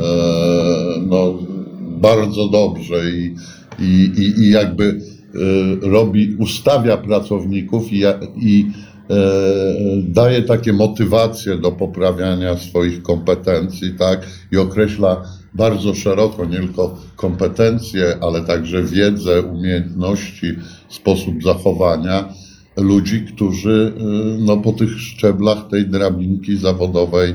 no, 1.08 1.34
bardzo 1.82 2.48
dobrze 2.48 3.12
i, 3.12 3.36
i, 3.80 4.12
i, 4.18 4.42
i 4.42 4.50
jakby 4.52 4.84
e, 4.84 5.90
robi, 5.90 6.36
ustawia 6.40 6.98
pracowników 6.98 7.94
i, 7.94 8.04
i 8.36 8.72
e, 9.10 9.16
daje 10.04 10.42
takie 10.42 10.74
motywacje 10.74 11.58
do 11.58 11.72
poprawiania 11.72 12.58
swoich 12.58 13.04
kompetencji, 13.04 13.94
tak, 14.00 14.28
i 14.52 14.58
określa 14.58 15.24
bardzo 15.56 15.96
szeroko 15.96 16.46
nie 16.46 16.58
tylko 16.58 16.98
kompetencje, 17.16 18.18
ale 18.22 18.42
także 18.42 18.84
wiedzę, 18.84 19.42
umiejętności, 19.42 20.48
sposób 20.90 21.44
zachowania 21.44 22.34
ludzi, 22.78 23.26
którzy 23.36 23.94
y, 23.98 24.42
no, 24.42 24.58
po 24.58 24.74
tych 24.74 25.00
szczeblach 25.00 25.68
tej 25.68 25.88
drabinki 25.88 26.58
zawodowej 26.58 27.34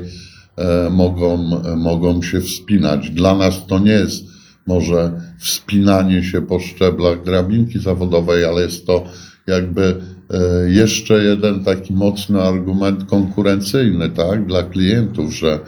e, 0.57 0.91
mogą, 0.91 1.37
mogą 1.77 2.23
się 2.23 2.41
wspinać. 2.41 3.11
Dla 3.11 3.35
nas 3.35 3.67
to 3.67 3.79
nie 3.79 3.93
jest 3.93 4.25
może 4.69 5.21
wspinanie 5.39 6.23
się 6.23 6.43
po 6.43 6.61
szczeblach 6.61 7.23
drabinki 7.23 7.79
zawodowej, 7.79 8.45
ale 8.45 8.63
jest 8.63 8.87
to 8.87 9.05
jakby 9.47 10.01
e, 10.31 10.71
jeszcze 10.71 11.25
jeden 11.25 11.65
taki 11.65 11.93
mocny 11.93 12.43
argument 12.43 13.05
konkurencyjny, 13.05 14.11
tak, 14.11 14.47
dla 14.47 14.63
klientów, 14.63 15.35
że 15.35 15.61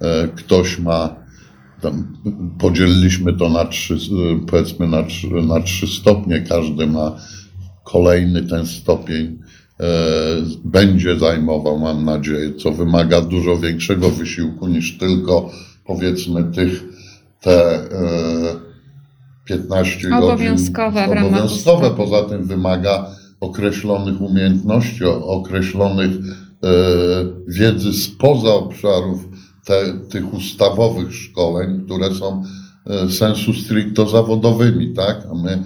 e, 0.00 0.28
ktoś 0.28 0.78
ma 0.78 1.27
podzieliliśmy 2.58 3.32
to 3.32 3.48
na 3.48 3.64
trzy, 3.64 3.94
e, 3.94 4.46
powiedzmy 4.46 4.88
na 4.88 5.02
trzy, 5.02 5.28
na 5.28 5.60
trzy 5.60 5.86
stopnie, 5.86 6.40
każdy 6.40 6.86
ma 6.86 7.16
kolejny 7.84 8.42
ten 8.42 8.66
stopień 8.66 9.38
e, 9.80 9.86
będzie 10.64 11.18
zajmował, 11.18 11.78
mam 11.78 12.04
nadzieję, 12.04 12.54
co 12.54 12.72
wymaga 12.72 13.20
dużo 13.20 13.56
większego 13.56 14.10
wysiłku 14.10 14.68
niż 14.68 14.98
tylko 14.98 15.50
powiedzmy 15.84 16.44
tych 16.44 16.84
te 17.40 17.74
e, 17.74 18.68
15 19.44 20.08
Obowiązkowe 20.16 21.06
godzin. 21.06 21.24
Obowiązkowe, 21.24 21.90
poza 21.90 22.22
tym 22.22 22.44
wymaga 22.44 23.06
określonych 23.40 24.20
umiejętności, 24.20 25.04
określonych 25.04 26.10
e, 26.10 26.68
wiedzy 27.48 27.92
spoza 27.92 28.48
obszarów 28.48 29.28
te, 29.68 29.94
tych 30.10 30.34
ustawowych 30.34 31.14
szkoleń, 31.14 31.84
które 31.84 32.14
są 32.14 32.42
e, 32.86 33.10
sensu 33.10 33.52
stricto 33.54 34.08
zawodowymi, 34.08 34.94
tak? 34.94 35.26
A 35.30 35.34
my 35.34 35.50
e, 35.50 35.62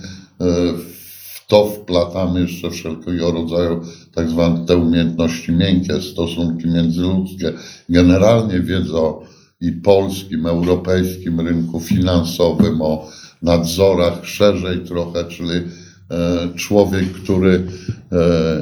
w 1.35 1.47
to 1.47 1.67
wplatamy 1.67 2.41
jeszcze 2.41 2.71
wszelkiego 2.71 3.33
rodzaju 3.33 3.81
tak 4.15 4.31
zwane 4.31 4.67
te 4.67 4.77
umiejętności 4.77 5.53
miękkie, 5.53 6.01
stosunki 6.01 6.69
międzyludzkie, 6.69 7.53
generalnie 7.89 8.61
wiedzę 8.61 8.97
o 8.97 9.23
i 9.61 9.73
polskim, 9.73 10.47
europejskim 10.47 11.41
rynku 11.41 11.81
finansowym, 11.81 12.83
o 12.83 13.09
nadzorach 13.43 14.27
szerzej 14.27 14.81
trochę, 14.81 15.25
czyli 15.25 15.51
e, 15.51 16.49
człowiek, 16.57 17.13
który 17.13 17.67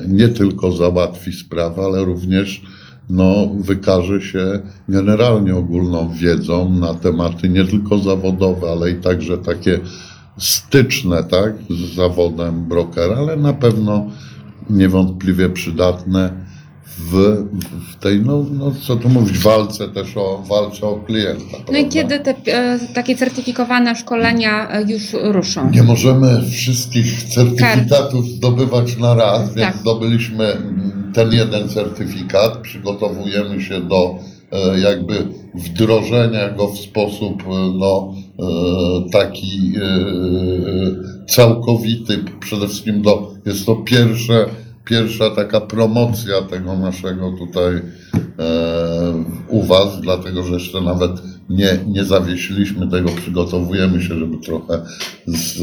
nie 0.08 0.28
tylko 0.28 0.72
załatwi 0.72 1.32
sprawę, 1.32 1.82
ale 1.82 2.04
również 2.04 2.62
no, 3.10 3.50
wykaże 3.54 4.20
się 4.20 4.60
generalnie 4.88 5.56
ogólną 5.56 6.10
wiedzą 6.14 6.70
na 6.70 6.94
tematy 6.94 7.48
nie 7.48 7.64
tylko 7.64 7.98
zawodowe, 7.98 8.70
ale 8.70 8.90
i 8.90 8.94
także 8.94 9.38
takie 9.38 9.80
styczne 10.38 11.24
tak, 11.24 11.52
z 11.70 11.94
zawodem 11.94 12.64
brokera, 12.64 13.16
ale 13.16 13.36
na 13.36 13.52
pewno 13.52 14.06
niewątpliwie 14.70 15.48
przydatne 15.48 16.50
w, 16.98 17.36
w 17.92 17.96
tej, 17.96 18.20
no, 18.20 18.44
no 18.52 18.72
co 18.82 18.96
tu 18.96 19.08
mówić, 19.08 19.38
walce 19.38 19.88
też 19.88 20.16
o, 20.16 20.42
walce 20.48 20.86
o 20.86 20.96
klienta. 20.96 21.56
No 21.72 21.78
i 21.78 21.84
prawda? 21.84 21.88
kiedy 21.88 22.20
te 22.20 22.34
e, 22.46 22.78
takie 22.94 23.16
certyfikowane 23.16 23.96
szkolenia 23.96 24.70
e, 24.70 24.82
już 24.82 25.02
ruszą? 25.12 25.70
Nie 25.70 25.82
możemy 25.82 26.50
wszystkich 26.50 27.22
certyfikatów 27.22 28.26
zdobywać 28.26 28.96
na 28.96 29.14
raz, 29.14 29.54
więc 29.54 29.72
Tak. 29.72 29.76
zdobyliśmy 29.76 30.56
ten 31.14 31.32
jeden 31.32 31.68
certyfikat, 31.68 32.58
przygotowujemy 32.58 33.60
się 33.60 33.80
do 33.80 34.18
e, 34.52 34.80
jakby 34.80 35.14
wdrożenia 35.54 36.50
go 36.50 36.68
w 36.68 36.78
sposób 36.78 37.42
e, 37.42 37.48
no, 37.78 38.14
e, 38.38 39.10
taki 39.12 39.72
całkowity, 41.28 42.24
przede 42.40 42.68
wszystkim 42.68 43.02
do, 43.02 43.34
jest 43.46 43.66
to 43.66 43.76
pierwsze, 43.76 44.46
pierwsza 44.84 45.30
taka 45.30 45.60
promocja 45.60 46.42
tego 46.42 46.76
naszego 46.76 47.32
tutaj 47.38 47.80
u 49.48 49.62
Was, 49.62 50.00
dlatego 50.00 50.42
że 50.42 50.54
jeszcze 50.54 50.80
nawet 50.80 51.10
nie, 51.50 51.78
nie 51.86 52.04
zawiesiliśmy 52.04 52.90
tego, 52.90 53.08
przygotowujemy 53.08 54.02
się, 54.02 54.18
żeby 54.18 54.38
trochę 54.38 54.82
z, 55.26 55.58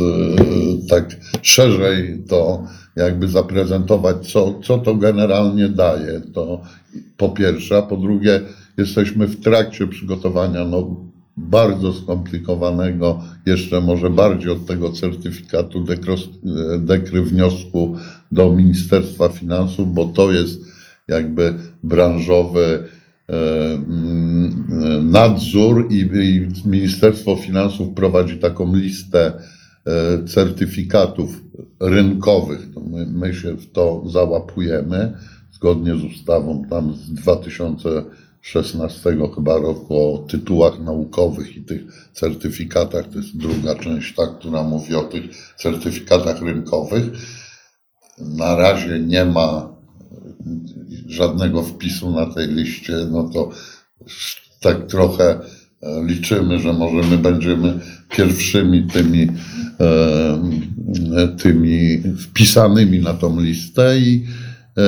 tak 0.90 1.18
szerzej 1.42 2.24
to 2.30 2.64
jakby 2.98 3.28
zaprezentować, 3.28 4.32
co, 4.32 4.60
co 4.64 4.78
to 4.78 4.96
generalnie 4.96 5.70
daje. 5.70 6.22
To 6.34 6.62
po 7.18 7.30
pierwsze, 7.30 7.78
a 7.78 7.82
po 7.82 7.98
drugie 7.98 8.42
jesteśmy 8.78 9.28
w 9.28 9.40
trakcie 9.40 9.88
przygotowania 9.88 10.66
no, 10.66 10.96
bardzo 11.38 11.94
skomplikowanego, 11.94 13.24
jeszcze 13.46 13.82
może 13.82 14.10
bardziej 14.10 14.52
od 14.52 14.66
tego 14.66 14.92
certyfikatu 14.92 15.84
dekros, 15.84 16.30
dekry 16.80 17.22
wniosku 17.22 17.96
do 18.32 18.52
Ministerstwa 18.54 19.30
Finansów, 19.30 19.94
bo 19.94 20.06
to 20.06 20.32
jest 20.32 20.62
jakby 21.08 21.54
branżowy 21.84 22.84
e, 23.30 23.34
mm, 23.74 24.68
e, 24.72 25.02
nadzór 25.02 25.88
i, 25.90 26.10
Ministerstwo 26.66 27.36
Finansów 27.36 27.94
prowadzi 27.94 28.38
taką 28.38 28.76
listę 28.76 29.34
certyfikatów 30.28 31.42
rynkowych. 31.80 32.68
My, 32.92 33.06
my 33.06 33.34
się 33.34 33.54
w 33.54 33.72
to 33.72 34.04
załapujemy 34.10 35.18
zgodnie 35.52 35.96
z 35.96 36.04
ustawą 36.04 36.66
tam 36.70 36.94
z 36.94 37.14
2016 37.14 39.18
chyba 39.36 39.58
roku 39.58 40.14
o 40.14 40.18
tytułach 40.18 40.80
naukowych 40.80 41.58
i 41.58 41.62
tych 41.62 41.82
certyfikatach. 42.14 43.10
To 43.10 43.18
jest 43.18 43.38
druga 43.38 43.76
część, 43.76 44.16
ta, 44.16 44.28
która 44.28 44.64
mówi 44.64 44.96
o 44.96 45.04
tych 45.04 45.24
certyfikatach 45.58 46.42
rynkowych. 46.42 47.04
Na 48.20 48.56
razie 48.56 49.00
nie 49.00 49.26
ma 49.26 49.78
żadnego 51.08 51.64
wpisu 51.64 52.12
na 52.12 52.26
tej 52.26 52.48
liście, 52.48 52.94
no 53.12 53.30
to 53.30 53.50
tak 54.62 54.88
trochę 54.88 55.30
e, 55.30 55.40
liczymy, 56.06 56.60
że 56.60 56.74
może 56.74 57.10
my 57.10 57.18
będziemy 57.18 57.80
pierwszymi 58.10 58.84
tymi, 58.84 59.28
e, 59.80 61.28
tymi 61.28 61.98
wpisanymi 62.18 63.00
na 63.00 63.14
tą 63.14 63.42
listę 63.42 64.00
i 64.00 64.26
e, 64.78 64.84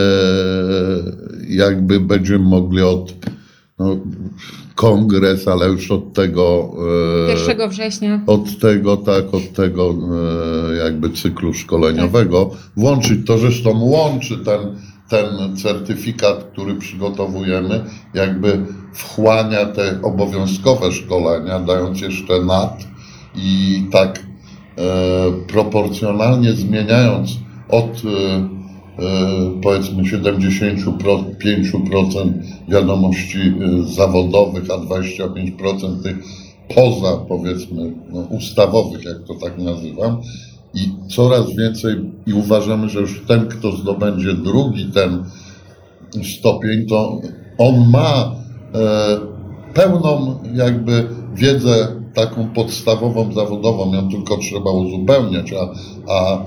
jakby 1.49 1.99
będziemy 1.99 2.45
mogli 2.45 2.81
od 2.81 3.13
no, 3.79 3.97
kongres, 4.75 5.47
ale 5.47 5.67
już 5.67 5.91
od 5.91 6.13
tego 6.13 6.71
e, 7.27 7.51
1 7.51 7.69
września. 7.69 8.23
od 8.27 8.59
tego, 8.59 8.97
tak, 8.97 9.33
od 9.33 9.53
tego 9.53 9.95
e, 10.71 10.75
jakby 10.75 11.09
cyklu 11.09 11.53
szkoleniowego 11.53 12.51
włączyć. 12.77 13.27
To 13.27 13.37
zresztą 13.37 13.79
łączy 13.83 14.37
ten, 14.37 14.59
ten 15.09 15.57
certyfikat, 15.57 16.43
który 16.43 16.75
przygotowujemy, 16.75 17.85
jakby 18.13 18.65
wchłania 18.93 19.65
te 19.65 19.99
obowiązkowe 20.03 20.91
szkolenia, 20.91 21.59
dając 21.59 22.01
jeszcze 22.01 22.41
nad 22.41 22.83
i 23.35 23.83
tak 23.91 24.19
e, 24.19 24.21
proporcjonalnie 25.47 26.53
zmieniając 26.53 27.29
od 27.69 27.85
e, 27.85 27.87
e, 27.87 27.99
powiedzmy 29.63 30.03
75% 30.03 32.33
wiadomości 32.67 33.39
e, 33.39 33.83
zawodowych, 33.83 34.63
a 34.71 34.77
25% 34.77 36.03
tych 36.03 36.17
poza 36.75 37.17
powiedzmy 37.17 37.93
no, 38.09 38.19
ustawowych, 38.19 39.05
jak 39.05 39.17
to 39.27 39.35
tak 39.35 39.57
nazywam. 39.57 40.21
I 40.73 40.91
coraz 41.15 41.55
więcej, 41.55 41.95
i 42.27 42.33
uważamy, 42.33 42.89
że 42.89 42.99
już 42.99 43.21
ten, 43.27 43.47
kto 43.47 43.71
zdobędzie 43.71 44.33
drugi 44.33 44.85
ten 44.85 45.23
stopień, 46.39 46.85
to 46.85 47.21
on 47.57 47.89
ma 47.89 48.35
e, 48.75 49.19
pełną 49.73 50.39
jakby 50.53 51.07
wiedzę 51.35 51.99
taką 52.13 52.49
podstawową, 52.49 53.33
zawodową, 53.33 53.93
ją 53.93 54.09
tylko 54.09 54.37
trzeba 54.37 54.71
uzupełniać, 54.71 55.53
a, 55.53 55.69
a 56.13 56.37
e, 56.37 56.43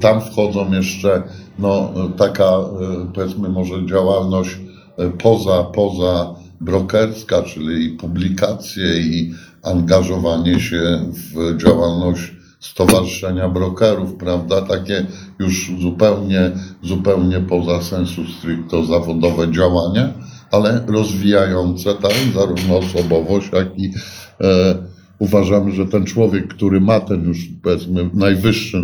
tam 0.00 0.20
wchodzą 0.20 0.72
jeszcze 0.72 1.22
no, 1.58 1.92
taka 2.16 2.44
e, 2.44 2.66
powiedzmy 3.14 3.48
może 3.48 3.86
działalność 3.86 4.58
e, 4.98 5.10
poza, 5.10 5.64
poza 5.64 6.34
brokerska, 6.60 7.42
czyli 7.42 7.86
i 7.86 7.90
publikacje 7.90 8.96
i 9.00 9.34
angażowanie 9.62 10.60
się 10.60 11.00
w 11.12 11.56
działalność 11.56 12.41
stowarzyszenia 12.62 13.48
brokerów, 13.48 14.14
prawda, 14.14 14.62
takie 14.62 15.06
już 15.38 15.72
zupełnie, 15.80 16.50
zupełnie 16.82 17.40
poza 17.40 17.82
sensu 17.82 18.22
stricto 18.38 18.84
zawodowe 18.84 19.52
działania, 19.52 20.12
ale 20.50 20.84
rozwijające 20.86 21.94
tak, 21.94 22.14
zarówno 22.34 22.78
osobowość, 22.78 23.48
jak 23.52 23.78
i 23.78 23.92
e, 24.40 24.74
uważamy, 25.18 25.72
że 25.72 25.86
ten 25.86 26.04
człowiek, 26.04 26.48
który 26.48 26.80
ma 26.80 27.00
ten 27.00 27.24
już 27.24 27.38
powiedzmy 27.62 28.10
najwyższy 28.14 28.82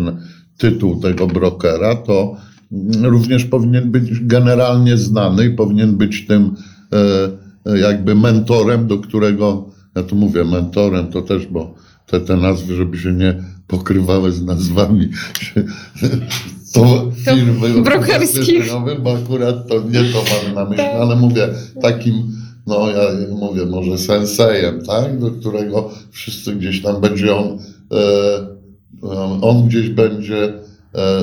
tytuł 0.57 0.99
tego 1.01 1.27
brokera, 1.27 1.95
to 1.95 2.35
mm, 2.71 3.05
również 3.05 3.45
powinien 3.45 3.91
być 3.91 4.19
generalnie 4.21 4.97
znany 4.97 5.45
i 5.45 5.49
powinien 5.49 5.97
być 5.97 6.27
tym 6.27 6.55
e, 7.65 7.77
jakby 7.77 8.15
mentorem, 8.15 8.87
do 8.87 8.97
którego, 8.97 9.69
ja 9.95 10.03
tu 10.03 10.15
mówię 10.15 10.43
mentorem, 10.43 11.07
to 11.07 11.21
też, 11.21 11.47
bo 11.47 11.73
te, 12.11 12.19
te 12.19 12.37
nazwy, 12.37 12.75
żeby 12.75 12.97
się 12.97 13.13
nie 13.13 13.43
pokrywały 13.67 14.31
z 14.31 14.43
nazwami 14.43 15.09
to 16.73 17.11
firmy 17.25 17.81
brokerskich. 17.81 18.71
bo 19.03 19.13
akurat 19.13 19.67
to 19.67 19.75
nie 19.75 20.03
to 20.03 20.23
mamy 20.33 20.55
na 20.55 20.65
myśli, 20.65 20.85
ale 20.85 21.15
mówię 21.15 21.49
takim, 21.81 22.31
no 22.67 22.89
ja 22.89 23.01
mówię 23.35 23.65
może 23.65 23.97
sensejem, 23.97 24.81
tak, 24.85 25.19
do 25.19 25.31
którego 25.31 25.89
wszyscy 26.11 26.55
gdzieś 26.55 26.81
tam 26.81 27.01
będzie 27.01 27.35
on, 27.35 27.57
e, 27.91 28.47
on 29.41 29.67
gdzieś 29.67 29.89
będzie 29.89 30.43
e, 30.43 30.53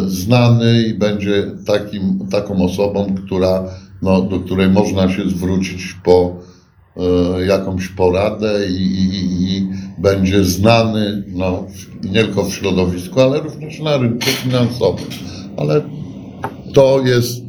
znany 0.07 0.83
i 0.83 0.95
będzie 0.95 1.51
takim, 1.67 2.29
taką 2.31 2.65
osobą, 2.65 3.15
która, 3.25 3.65
no, 4.03 4.23
do 4.23 4.41
której 4.41 4.69
można 4.69 5.13
się 5.13 5.31
zwrócić 5.31 5.97
po 6.05 6.37
jakąś 7.47 7.89
poradę 7.89 8.69
i, 8.69 8.83
i, 8.83 9.57
i 9.57 9.69
będzie 9.99 10.45
znany 10.45 11.25
no, 11.29 11.67
nie 12.05 12.25
tylko 12.25 12.45
w 12.45 12.55
środowisku, 12.55 13.21
ale 13.21 13.41
również 13.41 13.81
na 13.81 13.97
rynku 13.97 14.27
finansowym. 14.27 15.07
Ale 15.57 15.83
to 16.75 17.03
jest 17.05 17.43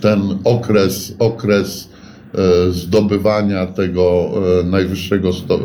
ten 0.00 0.38
okres, 0.44 1.14
okres 1.18 1.88
e, 2.34 2.72
zdobywania 2.72 3.66
tego 3.66 4.30
e, 4.60 4.64
najwyższego 4.64 5.32
sto, 5.32 5.54
e, 5.54 5.60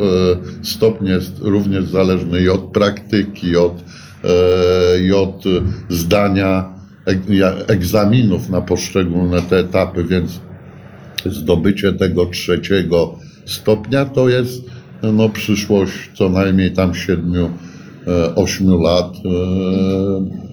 stopnia 0.62 1.14
jest 1.14 1.38
również 1.38 1.84
zależny 1.84 2.40
i 2.40 2.48
od 2.48 2.60
praktyki, 2.60 3.56
od, 3.56 3.84
e, 4.24 5.00
i 5.00 5.12
od 5.12 5.44
zdania 5.88 6.74
egzaminów 7.66 8.48
na 8.48 8.60
poszczególne 8.60 9.42
te 9.42 9.58
etapy, 9.58 10.04
więc 10.04 10.40
zdobycie 11.30 11.92
tego 11.92 12.26
trzeciego 12.26 13.18
stopnia 13.44 14.04
to 14.04 14.28
jest 14.28 14.64
no, 15.12 15.28
przyszłość 15.28 15.92
co 16.14 16.28
najmniej 16.28 16.72
tam 16.72 16.94
siedmiu, 16.94 17.50
e, 18.06 18.34
ośmiu 18.34 18.80
lat. 18.80 19.14
E, 19.16 20.44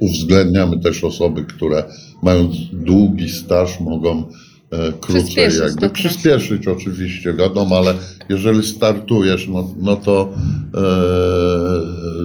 Uwzględniamy 0.00 0.80
też 0.80 1.04
osoby, 1.04 1.44
które 1.44 1.84
mając 2.22 2.56
długi 2.72 3.28
staż 3.28 3.80
mogą 3.80 4.18
e, 4.18 4.92
krócej 4.92 5.22
Przyspieszyć 5.22 5.60
jakby 5.60 5.80
to 5.80 5.90
przyspieszyć 5.90 6.68
oczywiście, 6.68 7.34
wiadomo, 7.34 7.76
ale 7.76 7.94
jeżeli 8.28 8.62
startujesz, 8.62 9.48
no, 9.48 9.74
no 9.80 9.96
to 9.96 10.28
e, 10.74 10.80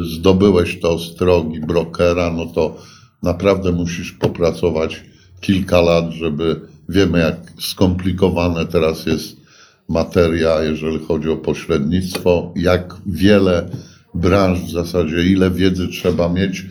zdobyłeś 0.06 0.80
to 0.80 1.00
z 1.00 1.16
drogi 1.16 1.60
brokera, 1.60 2.34
no 2.34 2.46
to 2.46 2.78
naprawdę 3.24 3.72
musisz 3.72 4.12
popracować 4.12 5.04
kilka 5.42 5.82
lat, 5.82 6.12
żeby 6.12 6.71
wiemy 6.90 7.20
jak 7.20 7.38
skomplikowane 7.60 8.66
teraz 8.66 9.06
jest 9.06 9.38
materia, 9.90 10.62
jeżeli 10.62 11.00
chodzi 11.00 11.30
o 11.30 11.38
pośrednictwo, 11.38 12.54
jak 12.56 12.96
wiele 13.06 13.70
branż 14.14 14.60
w 14.60 14.72
zasadzie, 14.72 15.24
ile 15.24 15.52
wiedzy 15.52 15.88
trzeba 15.88 16.30
mieć, 16.30 16.66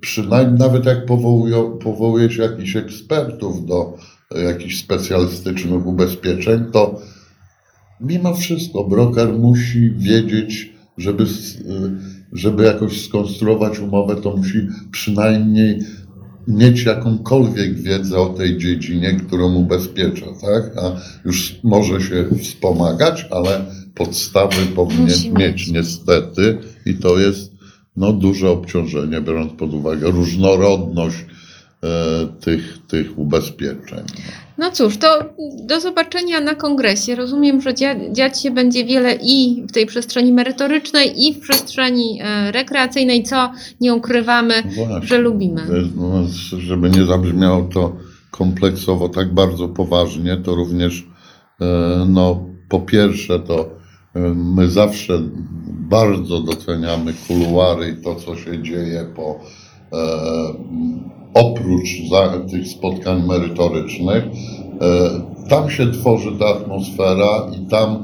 przynajmniej 0.00 0.58
nawet 0.58 0.84
jak 0.84 1.06
powołują, 1.06 1.78
powołuje 1.78 2.30
się 2.30 2.42
jakichś 2.42 2.76
ekspertów 2.76 3.66
do 3.66 3.98
e, 4.34 4.42
jakichś 4.42 4.76
specjalistycznych 4.76 5.86
ubezpieczeń, 5.86 6.64
to 6.72 7.00
mimo 8.00 8.34
wszystko 8.34 8.84
broker 8.84 9.32
musi 9.32 9.90
wiedzieć, 9.90 10.72
żeby, 10.98 11.24
y, 11.24 11.26
żeby 12.32 12.64
jakoś 12.64 13.04
skonstruować 13.04 13.78
umowę, 13.78 14.16
to 14.16 14.36
musi 14.36 14.68
przynajmniej 14.90 15.80
mieć 16.48 16.84
jakąkolwiek 16.84 17.74
wiedzę 17.74 18.18
o 18.18 18.26
tej 18.26 18.58
dziedzinie, 18.58 19.20
którą 19.26 19.54
ubezpiecza, 19.54 20.26
tak? 20.40 20.84
A 20.84 21.00
już 21.24 21.58
może 21.62 22.00
się 22.00 22.24
wspomagać, 22.42 23.26
ale 23.30 23.64
podstawy 23.94 24.66
powinien 24.74 25.34
mieć 25.38 25.68
niestety 25.68 26.58
i 26.86 26.94
to 26.94 27.18
jest 27.18 27.52
no, 27.96 28.12
duże 28.12 28.50
obciążenie, 28.50 29.20
biorąc 29.20 29.52
pod 29.52 29.74
uwagę 29.74 30.10
różnorodność 30.10 31.16
tych, 32.40 32.78
tych 32.88 33.18
ubezpieczeń. 33.18 34.04
No 34.58 34.70
cóż, 34.70 34.96
to 34.98 35.34
do 35.62 35.80
zobaczenia 35.80 36.40
na 36.40 36.54
kongresie. 36.54 37.14
Rozumiem, 37.14 37.60
że 37.60 37.74
dzia- 37.74 38.12
dziać 38.12 38.42
się 38.42 38.50
będzie 38.50 38.84
wiele 38.84 39.18
i 39.22 39.64
w 39.68 39.72
tej 39.72 39.86
przestrzeni 39.86 40.32
merytorycznej, 40.32 41.26
i 41.26 41.34
w 41.34 41.40
przestrzeni 41.40 42.20
e, 42.22 42.52
rekreacyjnej, 42.52 43.22
co 43.22 43.52
nie 43.80 43.94
ukrywamy, 43.94 44.54
Właśnie. 44.62 45.08
że 45.08 45.18
lubimy. 45.18 45.62
No, 45.96 46.22
żeby 46.58 46.90
nie 46.90 47.04
zabrzmiało 47.04 47.62
to 47.62 47.96
kompleksowo 48.30 49.08
tak 49.08 49.34
bardzo 49.34 49.68
poważnie, 49.68 50.36
to 50.36 50.54
również 50.54 51.06
e, 51.60 51.66
no, 52.08 52.46
po 52.68 52.80
pierwsze 52.80 53.40
to 53.40 53.68
e, 54.14 54.20
my 54.34 54.70
zawsze 54.70 55.18
bardzo 55.68 56.40
doceniamy 56.40 57.12
kuluary 57.28 57.88
i 57.88 58.02
to, 58.04 58.14
co 58.14 58.36
się 58.36 58.62
dzieje 58.62 59.06
po 59.16 59.22
e, 59.22 59.65
oprócz 61.34 61.88
za, 62.10 62.38
tych 62.50 62.68
spotkań 62.68 63.22
merytorycznych. 63.26 64.24
E, 64.24 65.48
tam 65.48 65.70
się 65.70 65.90
tworzy 65.90 66.32
ta 66.38 66.46
atmosfera 66.46 67.50
i 67.60 67.66
tam, 67.70 68.02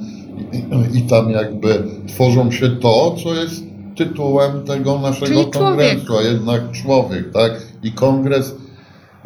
i, 0.53 0.99
i 0.99 1.03
tam 1.03 1.31
jakby 1.31 1.83
tworzą 2.07 2.51
się 2.51 2.69
to, 2.71 3.17
co 3.23 3.35
jest 3.35 3.65
tytułem 3.97 4.63
tego 4.65 4.99
naszego 4.99 5.27
Czyli 5.27 5.51
człowiek. 5.51 6.05
kongresu, 6.05 6.19
a 6.19 6.23
jednak 6.23 6.73
człowiek, 6.73 7.33
tak? 7.33 7.53
I 7.83 7.93
kongres 7.93 8.55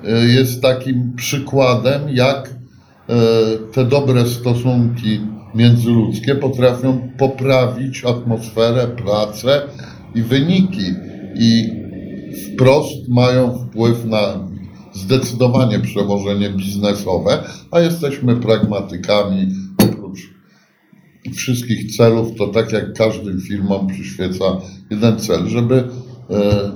e, 0.05 0.25
jest 0.25 0.63
takim 0.63 1.13
przykładem, 1.17 2.03
jak 2.09 2.51
e, 3.09 3.15
te 3.73 3.85
dobre 3.85 4.27
stosunki 4.27 5.21
międzyludzkie 5.55 6.35
potrafią 6.35 7.09
poprawić 7.19 8.05
atmosferę, 8.05 8.87
pracę 8.87 9.63
i 10.15 10.23
wyniki. 10.23 10.95
I 11.39 11.71
wprost 12.35 13.09
mają 13.09 13.59
wpływ 13.59 14.05
na 14.05 14.49
zdecydowanie 14.93 15.81
przełożenie 15.81 16.51
biznesowe, 16.51 17.39
a 17.71 17.81
jesteśmy 17.81 18.37
pragmatykami. 18.37 19.49
Oprócz 19.79 20.21
wszystkich 21.35 21.97
celów, 21.97 22.39
to 22.39 22.47
tak 22.47 22.73
jak 22.73 22.93
każdym 22.93 23.41
firmom 23.41 23.87
przyświeca 23.87 24.45
jeden 24.91 25.19
cel, 25.19 25.49
żeby 25.49 25.75
e, 26.31 26.73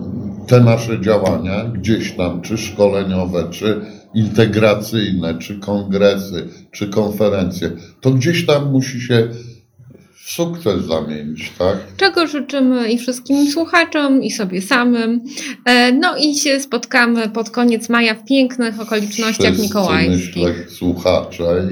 te 0.46 0.60
nasze 0.60 1.00
działania 1.00 1.64
gdzieś 1.64 2.12
tam, 2.12 2.42
czy 2.42 2.58
szkoleniowe, 2.58 3.46
czy 3.50 3.80
integracyjne, 4.14 5.38
czy 5.38 5.58
kongresy, 5.58 6.48
czy 6.70 6.88
konferencje, 6.88 7.70
to 8.00 8.10
gdzieś 8.10 8.46
tam 8.46 8.72
musi 8.72 9.00
się 9.00 9.28
w 10.24 10.30
sukces 10.30 10.84
zamienić, 10.84 11.52
tak? 11.58 11.76
Czego 11.96 12.26
życzymy 12.26 12.92
i 12.92 12.98
wszystkim 12.98 13.50
słuchaczom, 13.50 14.22
i 14.22 14.30
sobie 14.30 14.62
samym. 14.62 15.20
E, 15.64 15.92
No 15.92 16.16
i 16.16 16.34
się 16.34 16.60
spotkamy 16.60 17.28
pod 17.28 17.50
koniec 17.50 17.88
maja 17.88 18.14
w 18.14 18.24
pięknych 18.24 18.80
okolicznościach 18.80 19.46
Wszyscy, 19.46 19.62
mikołajskich. 19.62 20.36
Myślę, 20.48 20.70
słuchacze. 20.70 21.68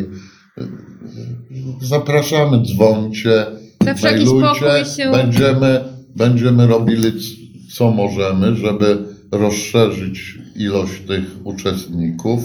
Zapraszamy, 1.82 2.62
dzwońcie, 2.62 3.46
Za 3.84 3.94
wszelki 3.94 4.24
mailujcie. 4.26 4.84
się- 4.96 5.10
Będziemy, 5.12 5.84
będziemy 6.16 6.66
robili 6.66 7.12
co 7.76 7.90
możemy, 7.90 8.56
żeby 8.56 8.98
rozszerzyć 9.32 10.34
ilość 10.56 10.92
tych 11.08 11.24
uczestników, 11.44 12.40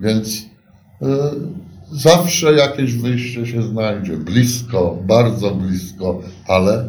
więc 0.00 0.36
y, 0.38 0.44
zawsze 1.92 2.52
jakieś 2.52 2.94
wyjście 2.94 3.46
się 3.46 3.62
znajdzie. 3.62 4.16
Blisko, 4.16 4.98
bardzo 5.06 5.50
blisko, 5.50 6.20
ale 6.48 6.84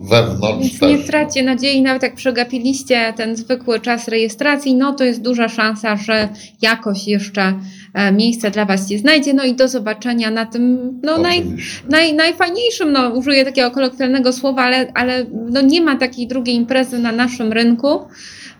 wewnątrz 0.00 0.68
Więc 0.68 0.80
też. 0.80 0.90
nie 0.90 0.98
traćcie 0.98 1.42
nadziei, 1.42 1.82
nawet 1.82 2.02
jak 2.02 2.14
przegapiliście 2.14 3.12
ten 3.16 3.36
zwykły 3.36 3.80
czas 3.80 4.08
rejestracji, 4.08 4.74
no 4.74 4.92
to 4.92 5.04
jest 5.04 5.22
duża 5.22 5.48
szansa, 5.48 5.96
że 5.96 6.28
jakoś 6.62 7.08
jeszcze 7.08 7.58
e, 7.94 8.12
miejsce 8.12 8.50
dla 8.50 8.64
Was 8.64 8.88
się 8.88 8.98
znajdzie. 8.98 9.34
No 9.34 9.44
i 9.44 9.54
do 9.54 9.68
zobaczenia 9.68 10.30
na 10.30 10.46
tym 10.46 10.92
no, 11.02 11.18
naj, 11.18 11.44
naj, 11.90 12.14
najfajniejszym, 12.14 12.92
no 12.92 13.08
użyję 13.08 13.44
takiego 13.44 13.70
kolokwialnego 13.70 14.32
słowa, 14.32 14.62
ale, 14.62 14.92
ale 14.94 15.26
no, 15.50 15.60
nie 15.60 15.80
ma 15.80 15.96
takiej 15.96 16.26
drugiej 16.26 16.54
imprezy 16.54 16.98
na 16.98 17.12
naszym 17.12 17.52
rynku. 17.52 18.00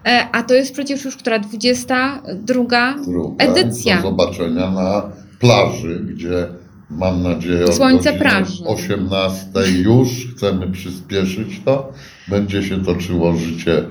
E, 0.06 0.28
A 0.32 0.42
to 0.42 0.54
jest 0.54 0.72
przecież 0.72 1.04
już 1.04 1.16
która 1.16 1.38
22 1.38 2.34
Druga, 2.34 2.94
edycja. 3.38 3.96
Do 3.96 4.02
zobaczenia 4.02 4.70
na 4.70 5.23
plaży, 5.44 6.00
gdzie 6.14 6.46
mam 6.90 7.22
nadzieję 7.22 7.64
o 7.64 7.72
Słońce 7.72 8.12
godzinie 8.12 8.30
praży. 8.30 8.64
18 8.64 9.46
już 9.82 10.08
chcemy 10.36 10.70
przyspieszyć 10.70 11.60
to. 11.64 11.92
Będzie 12.28 12.62
się 12.62 12.84
toczyło 12.84 13.36
życie 13.36 13.84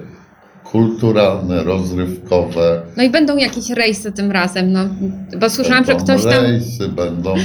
kulturalne, 0.63 1.63
rozrywkowe. 1.63 2.81
No 2.97 3.03
i 3.03 3.09
będą 3.09 3.37
jakieś 3.37 3.69
rejsy 3.69 4.11
tym 4.11 4.31
razem, 4.31 4.71
no, 4.71 4.79
bo 5.39 5.49
słyszałam, 5.49 5.85
że 5.85 5.95
będą 5.95 6.03
ktoś 6.03 6.23
tam 6.23 6.43
rejsy, 6.43 6.89
będą 6.89 7.35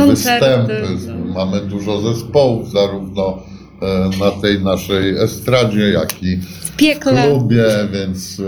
e, 0.00 0.06
występy. 0.06 0.82
Mamy 1.34 1.60
dużo 1.60 2.00
zespołów, 2.00 2.70
zarówno 2.70 3.38
e, 3.82 4.10
na 4.24 4.30
tej 4.30 4.62
naszej 4.62 5.16
estradzie, 5.18 5.90
jak 5.90 6.22
i 6.22 6.36
w 6.36 6.98
klubie, 7.00 7.64
więc 7.92 8.42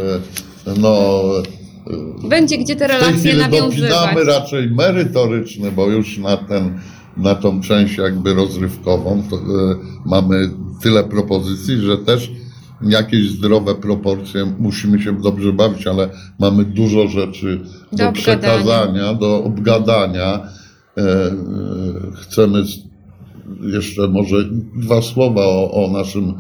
e, 0.67 0.75
no... 0.81 1.23
będzie 2.29 2.59
gdzie 2.59 2.77
te 2.77 2.87
relacje 2.87 3.37
nawiązywać. 3.37 4.17
raczej 4.27 4.71
merytoryczny, 4.71 5.73
bo 5.73 5.91
już 5.91 6.19
na, 6.19 6.37
ten, 6.37 6.79
na 7.17 7.35
tą 7.35 7.61
część 7.61 7.99
jakby 7.99 8.35
rozrywkową 8.35 9.23
to, 9.31 9.37
e, 9.37 9.41
mamy 10.07 10.51
tyle 10.83 11.05
propozycji, 11.05 11.77
że 11.77 11.99
też 11.99 12.31
jakieś 12.83 13.31
zdrowe 13.31 13.75
proporcje 13.75 14.55
musimy 14.59 15.03
się 15.03 15.21
dobrze 15.21 15.53
bawić, 15.53 15.87
ale 15.87 16.11
mamy 16.39 16.65
dużo 16.65 17.09
rzeczy 17.09 17.61
do, 17.93 18.05
Do 18.05 18.13
przekazania, 18.13 19.15
do 19.15 19.45
obgadania. 19.45 20.41
E, 20.97 21.01
e, 21.01 21.33
chcemy 22.15 22.63
jeszcze 23.61 24.09
może 24.09 24.37
dwa 24.77 25.03
słowa 25.03 25.43
o, 25.45 25.85
o 25.85 25.91
naszym 25.91 26.35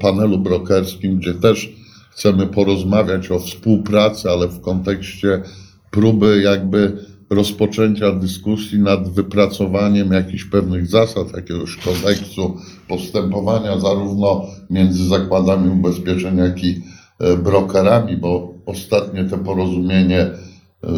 panelu 0.00 0.38
brokerskim, 0.38 1.18
gdzie 1.18 1.34
też 1.34 1.72
chcemy 2.14 2.46
porozmawiać 2.46 3.30
o 3.30 3.38
współpracy, 3.38 4.30
ale 4.30 4.48
w 4.48 4.60
kontekście 4.60 5.42
próby 5.90 6.42
jakby 6.44 7.04
rozpoczęcia 7.30 8.12
dyskusji 8.12 8.78
nad 8.78 9.08
wypracowaniem 9.08 10.12
jakichś 10.12 10.44
pewnych 10.44 10.86
zasad, 10.86 11.36
jakiegoś 11.36 11.76
kodeksu 11.76 12.56
postępowania 12.88 13.78
zarówno 13.78 14.46
między 14.70 15.04
zakładami 15.08 15.70
ubezpieczeń, 15.70 16.38
jak 16.38 16.64
i 16.64 16.82
e, 17.20 17.36
brokerami, 17.36 18.16
bo 18.16 18.54
ostatnie 18.66 19.24
te 19.24 19.38
porozumienie 19.38 20.20
e, 20.20 20.36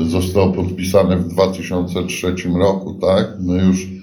zostało 0.06 0.52
podpisane 0.52 1.16
w 1.16 1.28
2003 1.28 2.34
roku, 2.58 2.94
tak? 2.94 3.28
My 3.40 3.64
już 3.64 3.95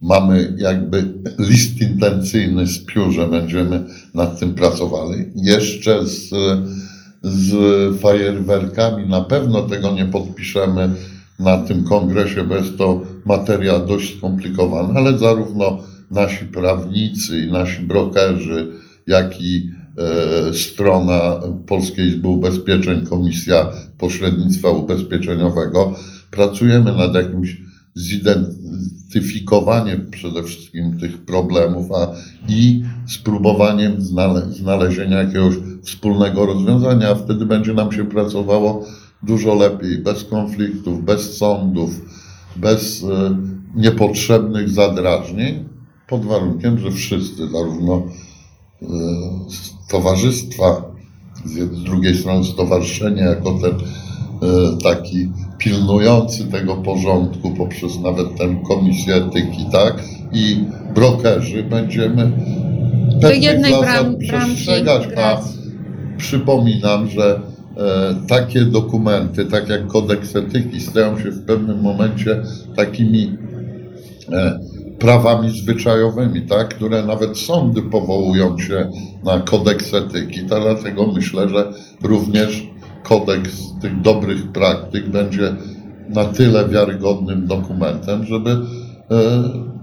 mamy 0.00 0.54
jakby 0.58 1.04
list 1.38 1.80
intencyjny 1.80 2.66
z 2.66 2.84
piór, 2.84 3.30
będziemy 3.30 3.84
nad 4.14 4.40
tym 4.40 4.54
pracowali. 4.54 5.24
Jeszcze 5.34 6.06
z, 6.06 6.30
z 7.22 7.54
fajerwerkami 8.00 9.08
na 9.08 9.20
pewno 9.20 9.62
tego 9.62 9.92
nie 9.92 10.04
podpiszemy 10.04 10.90
na 11.38 11.58
tym 11.58 11.84
kongresie, 11.84 12.44
bo 12.44 12.54
jest 12.54 12.78
to 12.78 13.00
materia 13.24 13.78
dość 13.78 14.18
skomplikowana, 14.18 15.00
ale 15.00 15.18
zarówno 15.18 15.78
nasi 16.10 16.44
prawnicy 16.44 17.38
i 17.38 17.52
nasi 17.52 17.82
brokerzy, 17.82 18.72
jak 19.06 19.40
i 19.40 19.70
e, 20.50 20.54
strona 20.54 21.40
Polskiej 21.66 22.08
Izby 22.08 22.28
Ubezpieczeń, 22.28 23.06
Komisja 23.06 23.66
Pośrednictwa 23.98 24.70
Ubezpieczeniowego, 24.70 25.94
pracujemy 26.30 26.92
nad 26.96 27.14
jakimś 27.14 27.56
zidentyfikowaniem 27.94 30.10
przede 30.10 30.42
wszystkim 30.42 30.98
tych 30.98 31.24
problemów, 31.24 31.92
a 31.92 32.12
i 32.48 32.82
spróbowaniem 33.06 34.00
znale 34.00 34.52
znalezienia 34.52 35.22
jakiegoś 35.22 35.54
wspólnego 35.82 36.46
rozwiązania, 36.46 37.10
a 37.10 37.14
wtedy 37.14 37.46
będzie 37.46 37.74
nam 37.74 37.92
się 37.92 38.04
pracowało 38.04 38.84
dużo 39.22 39.54
lepiej, 39.54 39.98
bez 39.98 40.24
konfliktów, 40.24 41.04
bez 41.04 41.36
sądów, 41.36 41.90
bez 42.56 43.04
e, 43.04 43.38
niepotrzebnych 43.74 44.68
zadrażnień, 44.68 45.64
pod 46.08 46.24
warunkiem, 46.24 46.78
że 46.78 46.90
wszyscy, 46.90 47.48
zarówno 47.48 48.02
e, 48.82 48.86
towarzystwa, 49.90 50.94
z 51.44 51.82
drugiej 51.82 52.16
strony 52.16 52.44
stowarzyszenie, 52.44 53.22
jako 53.22 53.58
ten 53.58 53.72
e, 53.72 53.78
taki 54.82 55.28
pilnujący 55.64 56.44
tego 56.44 56.76
porządku 56.76 57.50
poprzez 57.50 58.00
nawet 58.00 58.36
tę 58.36 58.56
komisję 58.68 59.14
etyki, 59.14 59.66
tak, 59.72 60.04
i 60.32 60.64
brokerzy 60.94 61.62
będziemy 61.62 62.32
pewnych 63.22 63.70
zasad 63.70 64.06
przestrzegać, 64.18 65.08
a 65.16 65.40
przypominam, 66.16 67.08
że 67.08 67.40
e, 67.76 68.14
takie 68.28 68.60
dokumenty, 68.60 69.44
tak 69.44 69.68
jak 69.68 69.86
kodeks 69.86 70.36
etyki, 70.36 70.80
stają 70.80 71.18
się 71.18 71.30
w 71.30 71.46
pewnym 71.46 71.80
momencie 71.80 72.42
takimi 72.76 73.36
e, 74.32 74.58
prawami 74.98 75.50
zwyczajowymi, 75.50 76.42
tak, 76.42 76.68
które 76.68 77.02
nawet 77.02 77.38
sądy 77.38 77.82
powołują 77.82 78.58
się 78.58 78.90
na 79.24 79.40
kodeks 79.40 79.94
etyki. 79.94 80.40
To 80.40 80.60
dlatego 80.60 81.06
myślę, 81.06 81.48
że 81.48 81.72
również 82.02 82.73
kodeks 83.04 83.74
tych 83.82 84.00
dobrych 84.00 84.52
praktyk 84.52 85.08
będzie 85.08 85.56
na 86.08 86.24
tyle 86.24 86.68
wiarygodnym 86.68 87.46
dokumentem, 87.46 88.24
żeby 88.24 88.50
e, 88.50 88.58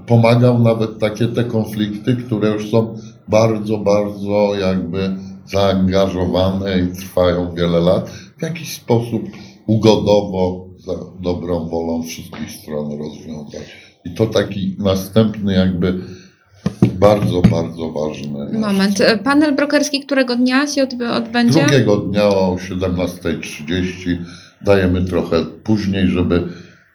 pomagał 0.07 0.59
nawet 0.59 0.99
takie 0.99 1.27
te 1.27 1.43
konflikty, 1.43 2.15
które 2.15 2.49
już 2.49 2.71
są 2.71 2.95
bardzo, 3.27 3.77
bardzo 3.77 4.55
jakby 4.59 5.15
zaangażowane 5.45 6.79
i 6.79 6.95
trwają 6.95 7.53
wiele 7.55 7.79
lat, 7.79 8.09
w 8.37 8.41
jakiś 8.41 8.73
sposób 8.73 9.23
ugodowo, 9.67 10.67
za 10.85 10.93
dobrą 11.19 11.69
wolą 11.69 12.03
wszystkich 12.03 12.51
stron 12.51 12.89
rozwiązać. 12.99 13.91
I 14.05 14.13
to 14.13 14.27
taki 14.27 14.75
następny 14.79 15.53
jakby 15.53 15.99
bardzo, 16.93 17.41
bardzo 17.41 17.91
ważny. 17.91 18.59
Moment. 18.59 19.01
E, 19.01 19.17
Panel 19.17 19.55
brokerski 19.55 19.99
którego 19.99 20.35
dnia 20.35 20.67
się 20.67 20.87
odbędzie? 21.13 21.59
Drugiego 21.59 21.97
dnia 21.97 22.23
o 22.23 22.55
17.30 22.55 24.17
dajemy 24.61 25.05
trochę 25.05 25.45
później, 25.63 26.07
żeby 26.07 26.43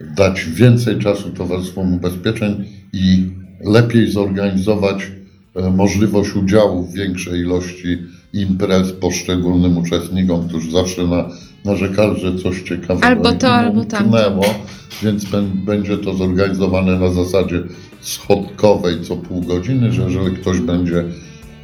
dać 0.00 0.44
więcej 0.44 0.98
czasu 0.98 1.30
towarzystwom 1.30 1.94
ubezpieczeń 1.94 2.64
i 2.92 3.30
lepiej 3.60 4.10
zorganizować 4.10 5.12
e, 5.56 5.70
możliwość 5.70 6.36
udziału 6.36 6.82
w 6.82 6.94
większej 6.94 7.40
ilości 7.40 7.98
imprez 8.36 8.92
poszczególnym 8.92 9.78
uczestnikom, 9.78 10.48
którzy 10.48 10.70
zawsze 10.70 11.06
na, 11.06 11.28
narzekali, 11.64 12.20
że 12.20 12.38
coś 12.38 12.62
ciekawego 12.62 13.06
Albo 13.06 13.32
to, 13.32 13.48
albo 13.52 13.84
tamto. 13.84 14.40
więc 15.02 15.24
będzie 15.54 15.98
to 15.98 16.14
zorganizowane 16.14 16.98
na 16.98 17.10
zasadzie 17.10 17.62
schodkowej 18.00 19.02
co 19.08 19.16
pół 19.16 19.40
godziny, 19.42 19.92
że 19.92 20.02
jeżeli 20.02 20.36
ktoś 20.36 20.58
będzie 20.60 21.04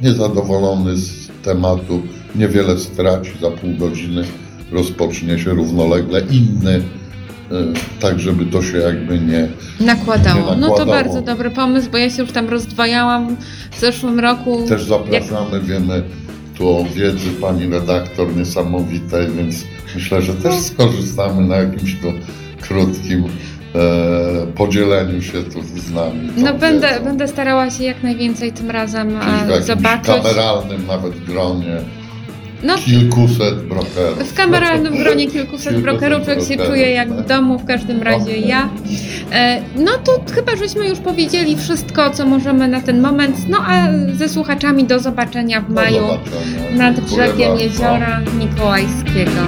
niezadowolony 0.01 0.97
z 0.97 1.29
tematu, 1.43 2.01
niewiele 2.35 2.77
straci 2.79 3.31
za 3.41 3.51
pół 3.51 3.73
godziny, 3.77 4.23
rozpocznie 4.71 5.39
się 5.39 5.49
równolegle 5.51 6.21
inny, 6.31 6.75
y, 6.75 6.81
tak 7.99 8.19
żeby 8.19 8.45
to 8.45 8.61
się 8.61 8.77
jakby 8.77 9.19
nie, 9.19 9.47
Nakładało. 9.79 10.55
Nie 10.55 10.61
No 10.61 10.67
to 10.67 10.85
nakładało. 10.85 10.91
bardzo 10.91 11.21
dobry 11.21 11.51
pomysł, 11.51 11.91
bo 11.91 11.97
ja 11.97 12.09
się 12.09 12.21
już 12.21 12.31
tam 12.31 12.49
rozdwajałam 12.49 13.35
w 13.71 13.79
zeszłym 13.79 14.19
roku. 14.19 14.65
Też 14.69 14.83
zapraszamy, 14.85 15.59
wiemy 15.61 16.03
tu 16.57 16.69
o 16.69 16.83
wiedzy 16.83 17.29
pani 17.41 17.67
redaktor 17.67 18.35
niesamowitej, 18.35 19.27
więc 19.37 19.63
myślę, 19.95 20.21
że 20.21 20.33
też 20.33 20.55
skorzystamy 20.55 21.47
na 21.47 21.55
jakimś 21.55 21.95
tu 22.01 22.07
krótkim 22.61 23.23
e, 23.23 24.47
podzieleniu 24.55 25.21
się 25.21 25.43
tu 25.43 25.63
z 25.63 25.91
nami. 25.91 26.29
No 26.37 26.53
będę, 26.53 26.87
wiedzą. 26.89 27.03
będę 27.03 27.27
starała 27.27 27.69
się 27.71 27.83
jak 27.83 28.03
najwięcej 28.03 28.51
tym 28.53 28.71
razem 28.71 29.07
Czyli 29.09 29.47
w 29.47 29.51
e, 29.51 29.63
zobaczyć. 29.63 30.05
kameralnym 30.05 30.87
nawet 30.87 31.19
gronie 31.25 31.81
No 32.63 32.75
kilkuset 32.77 33.55
brokerów. 33.63 34.19
w 34.31 34.33
kameralnym 34.33 34.97
gronie 34.97 35.27
kilkuset 35.27 35.81
brokerów 35.81 36.23
człowiek 36.23 36.41
się 36.43 36.47
brokerów, 36.47 36.73
czuje 36.73 36.91
jak 36.91 37.09
tak. 37.09 37.17
w 37.17 37.27
domu, 37.27 37.59
w 37.59 37.65
każdym 37.65 38.03
razie 38.03 38.21
Okej. 38.23 38.47
ja. 38.47 38.69
E, 39.31 39.61
No 39.75 39.91
to 40.03 40.11
chyba 40.35 40.55
żeśmy 40.55 40.87
już 40.87 40.99
powiedzieli 40.99 41.57
wszystko, 41.57 42.09
co 42.09 42.25
możemy 42.25 42.67
na 42.67 42.81
ten 42.81 43.01
moment. 43.01 43.35
No 43.49 43.57
a 43.67 43.87
ze 44.17 44.29
słuchaczami 44.29 44.83
do 44.83 44.99
zobaczenia 44.99 45.61
w 45.61 45.69
maju 45.69 45.95
zobaczenia. 46.01 46.77
nad 46.77 46.99
brzegiem 46.99 47.49
bardzo. 47.49 47.63
jeziora 47.63 48.21
Mikołajskiego. 48.39 49.41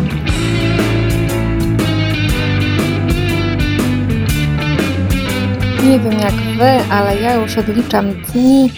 Nie 5.84 6.00
wiem 6.00 6.20
jak 6.20 6.34
wy, 6.58 6.94
ale 6.94 7.22
ja 7.22 7.36
już 7.36 7.58
odliczam 7.58 8.06
dni 8.14 8.72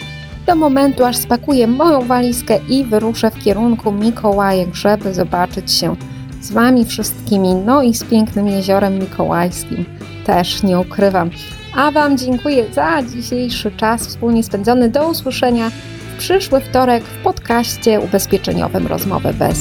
do 0.47 0.55
momentu, 0.55 1.05
aż 1.05 1.17
spakuję 1.17 1.67
moją 1.67 2.01
walizkę 2.01 2.59
i 2.69 2.83
wyruszę 2.83 3.31
w 3.31 3.43
kierunku 3.43 3.91
Mikołajek, 3.91 4.75
żeby 4.75 5.13
zobaczyć 5.13 5.71
się 5.71 5.95
z 6.41 6.51
wami 6.51 6.85
wszystkimi, 6.85 7.55
no 7.55 7.83
i 7.83 7.93
z 7.93 8.03
pięknym 8.03 8.47
jeziorem 8.47 8.99
mikołajskim. 8.99 9.85
Też 10.25 10.63
nie 10.63 10.79
ukrywam. 10.79 11.29
A 11.75 11.91
wam 11.91 12.17
dziękuję 12.17 12.65
za 12.73 13.03
dzisiejszy 13.03 13.71
czas 13.71 14.07
wspólnie 14.07 14.43
spędzony. 14.43 14.89
Do 14.89 15.09
usłyszenia 15.09 15.69
w 15.69 16.17
przyszły 16.19 16.61
wtorek 16.61 17.03
w 17.03 17.23
podcaście 17.23 17.99
ubezpieczeniowym 17.99 18.87
Rozmowy 18.87 19.33
bez 19.33 19.59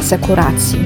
asekuracji. 0.00 0.78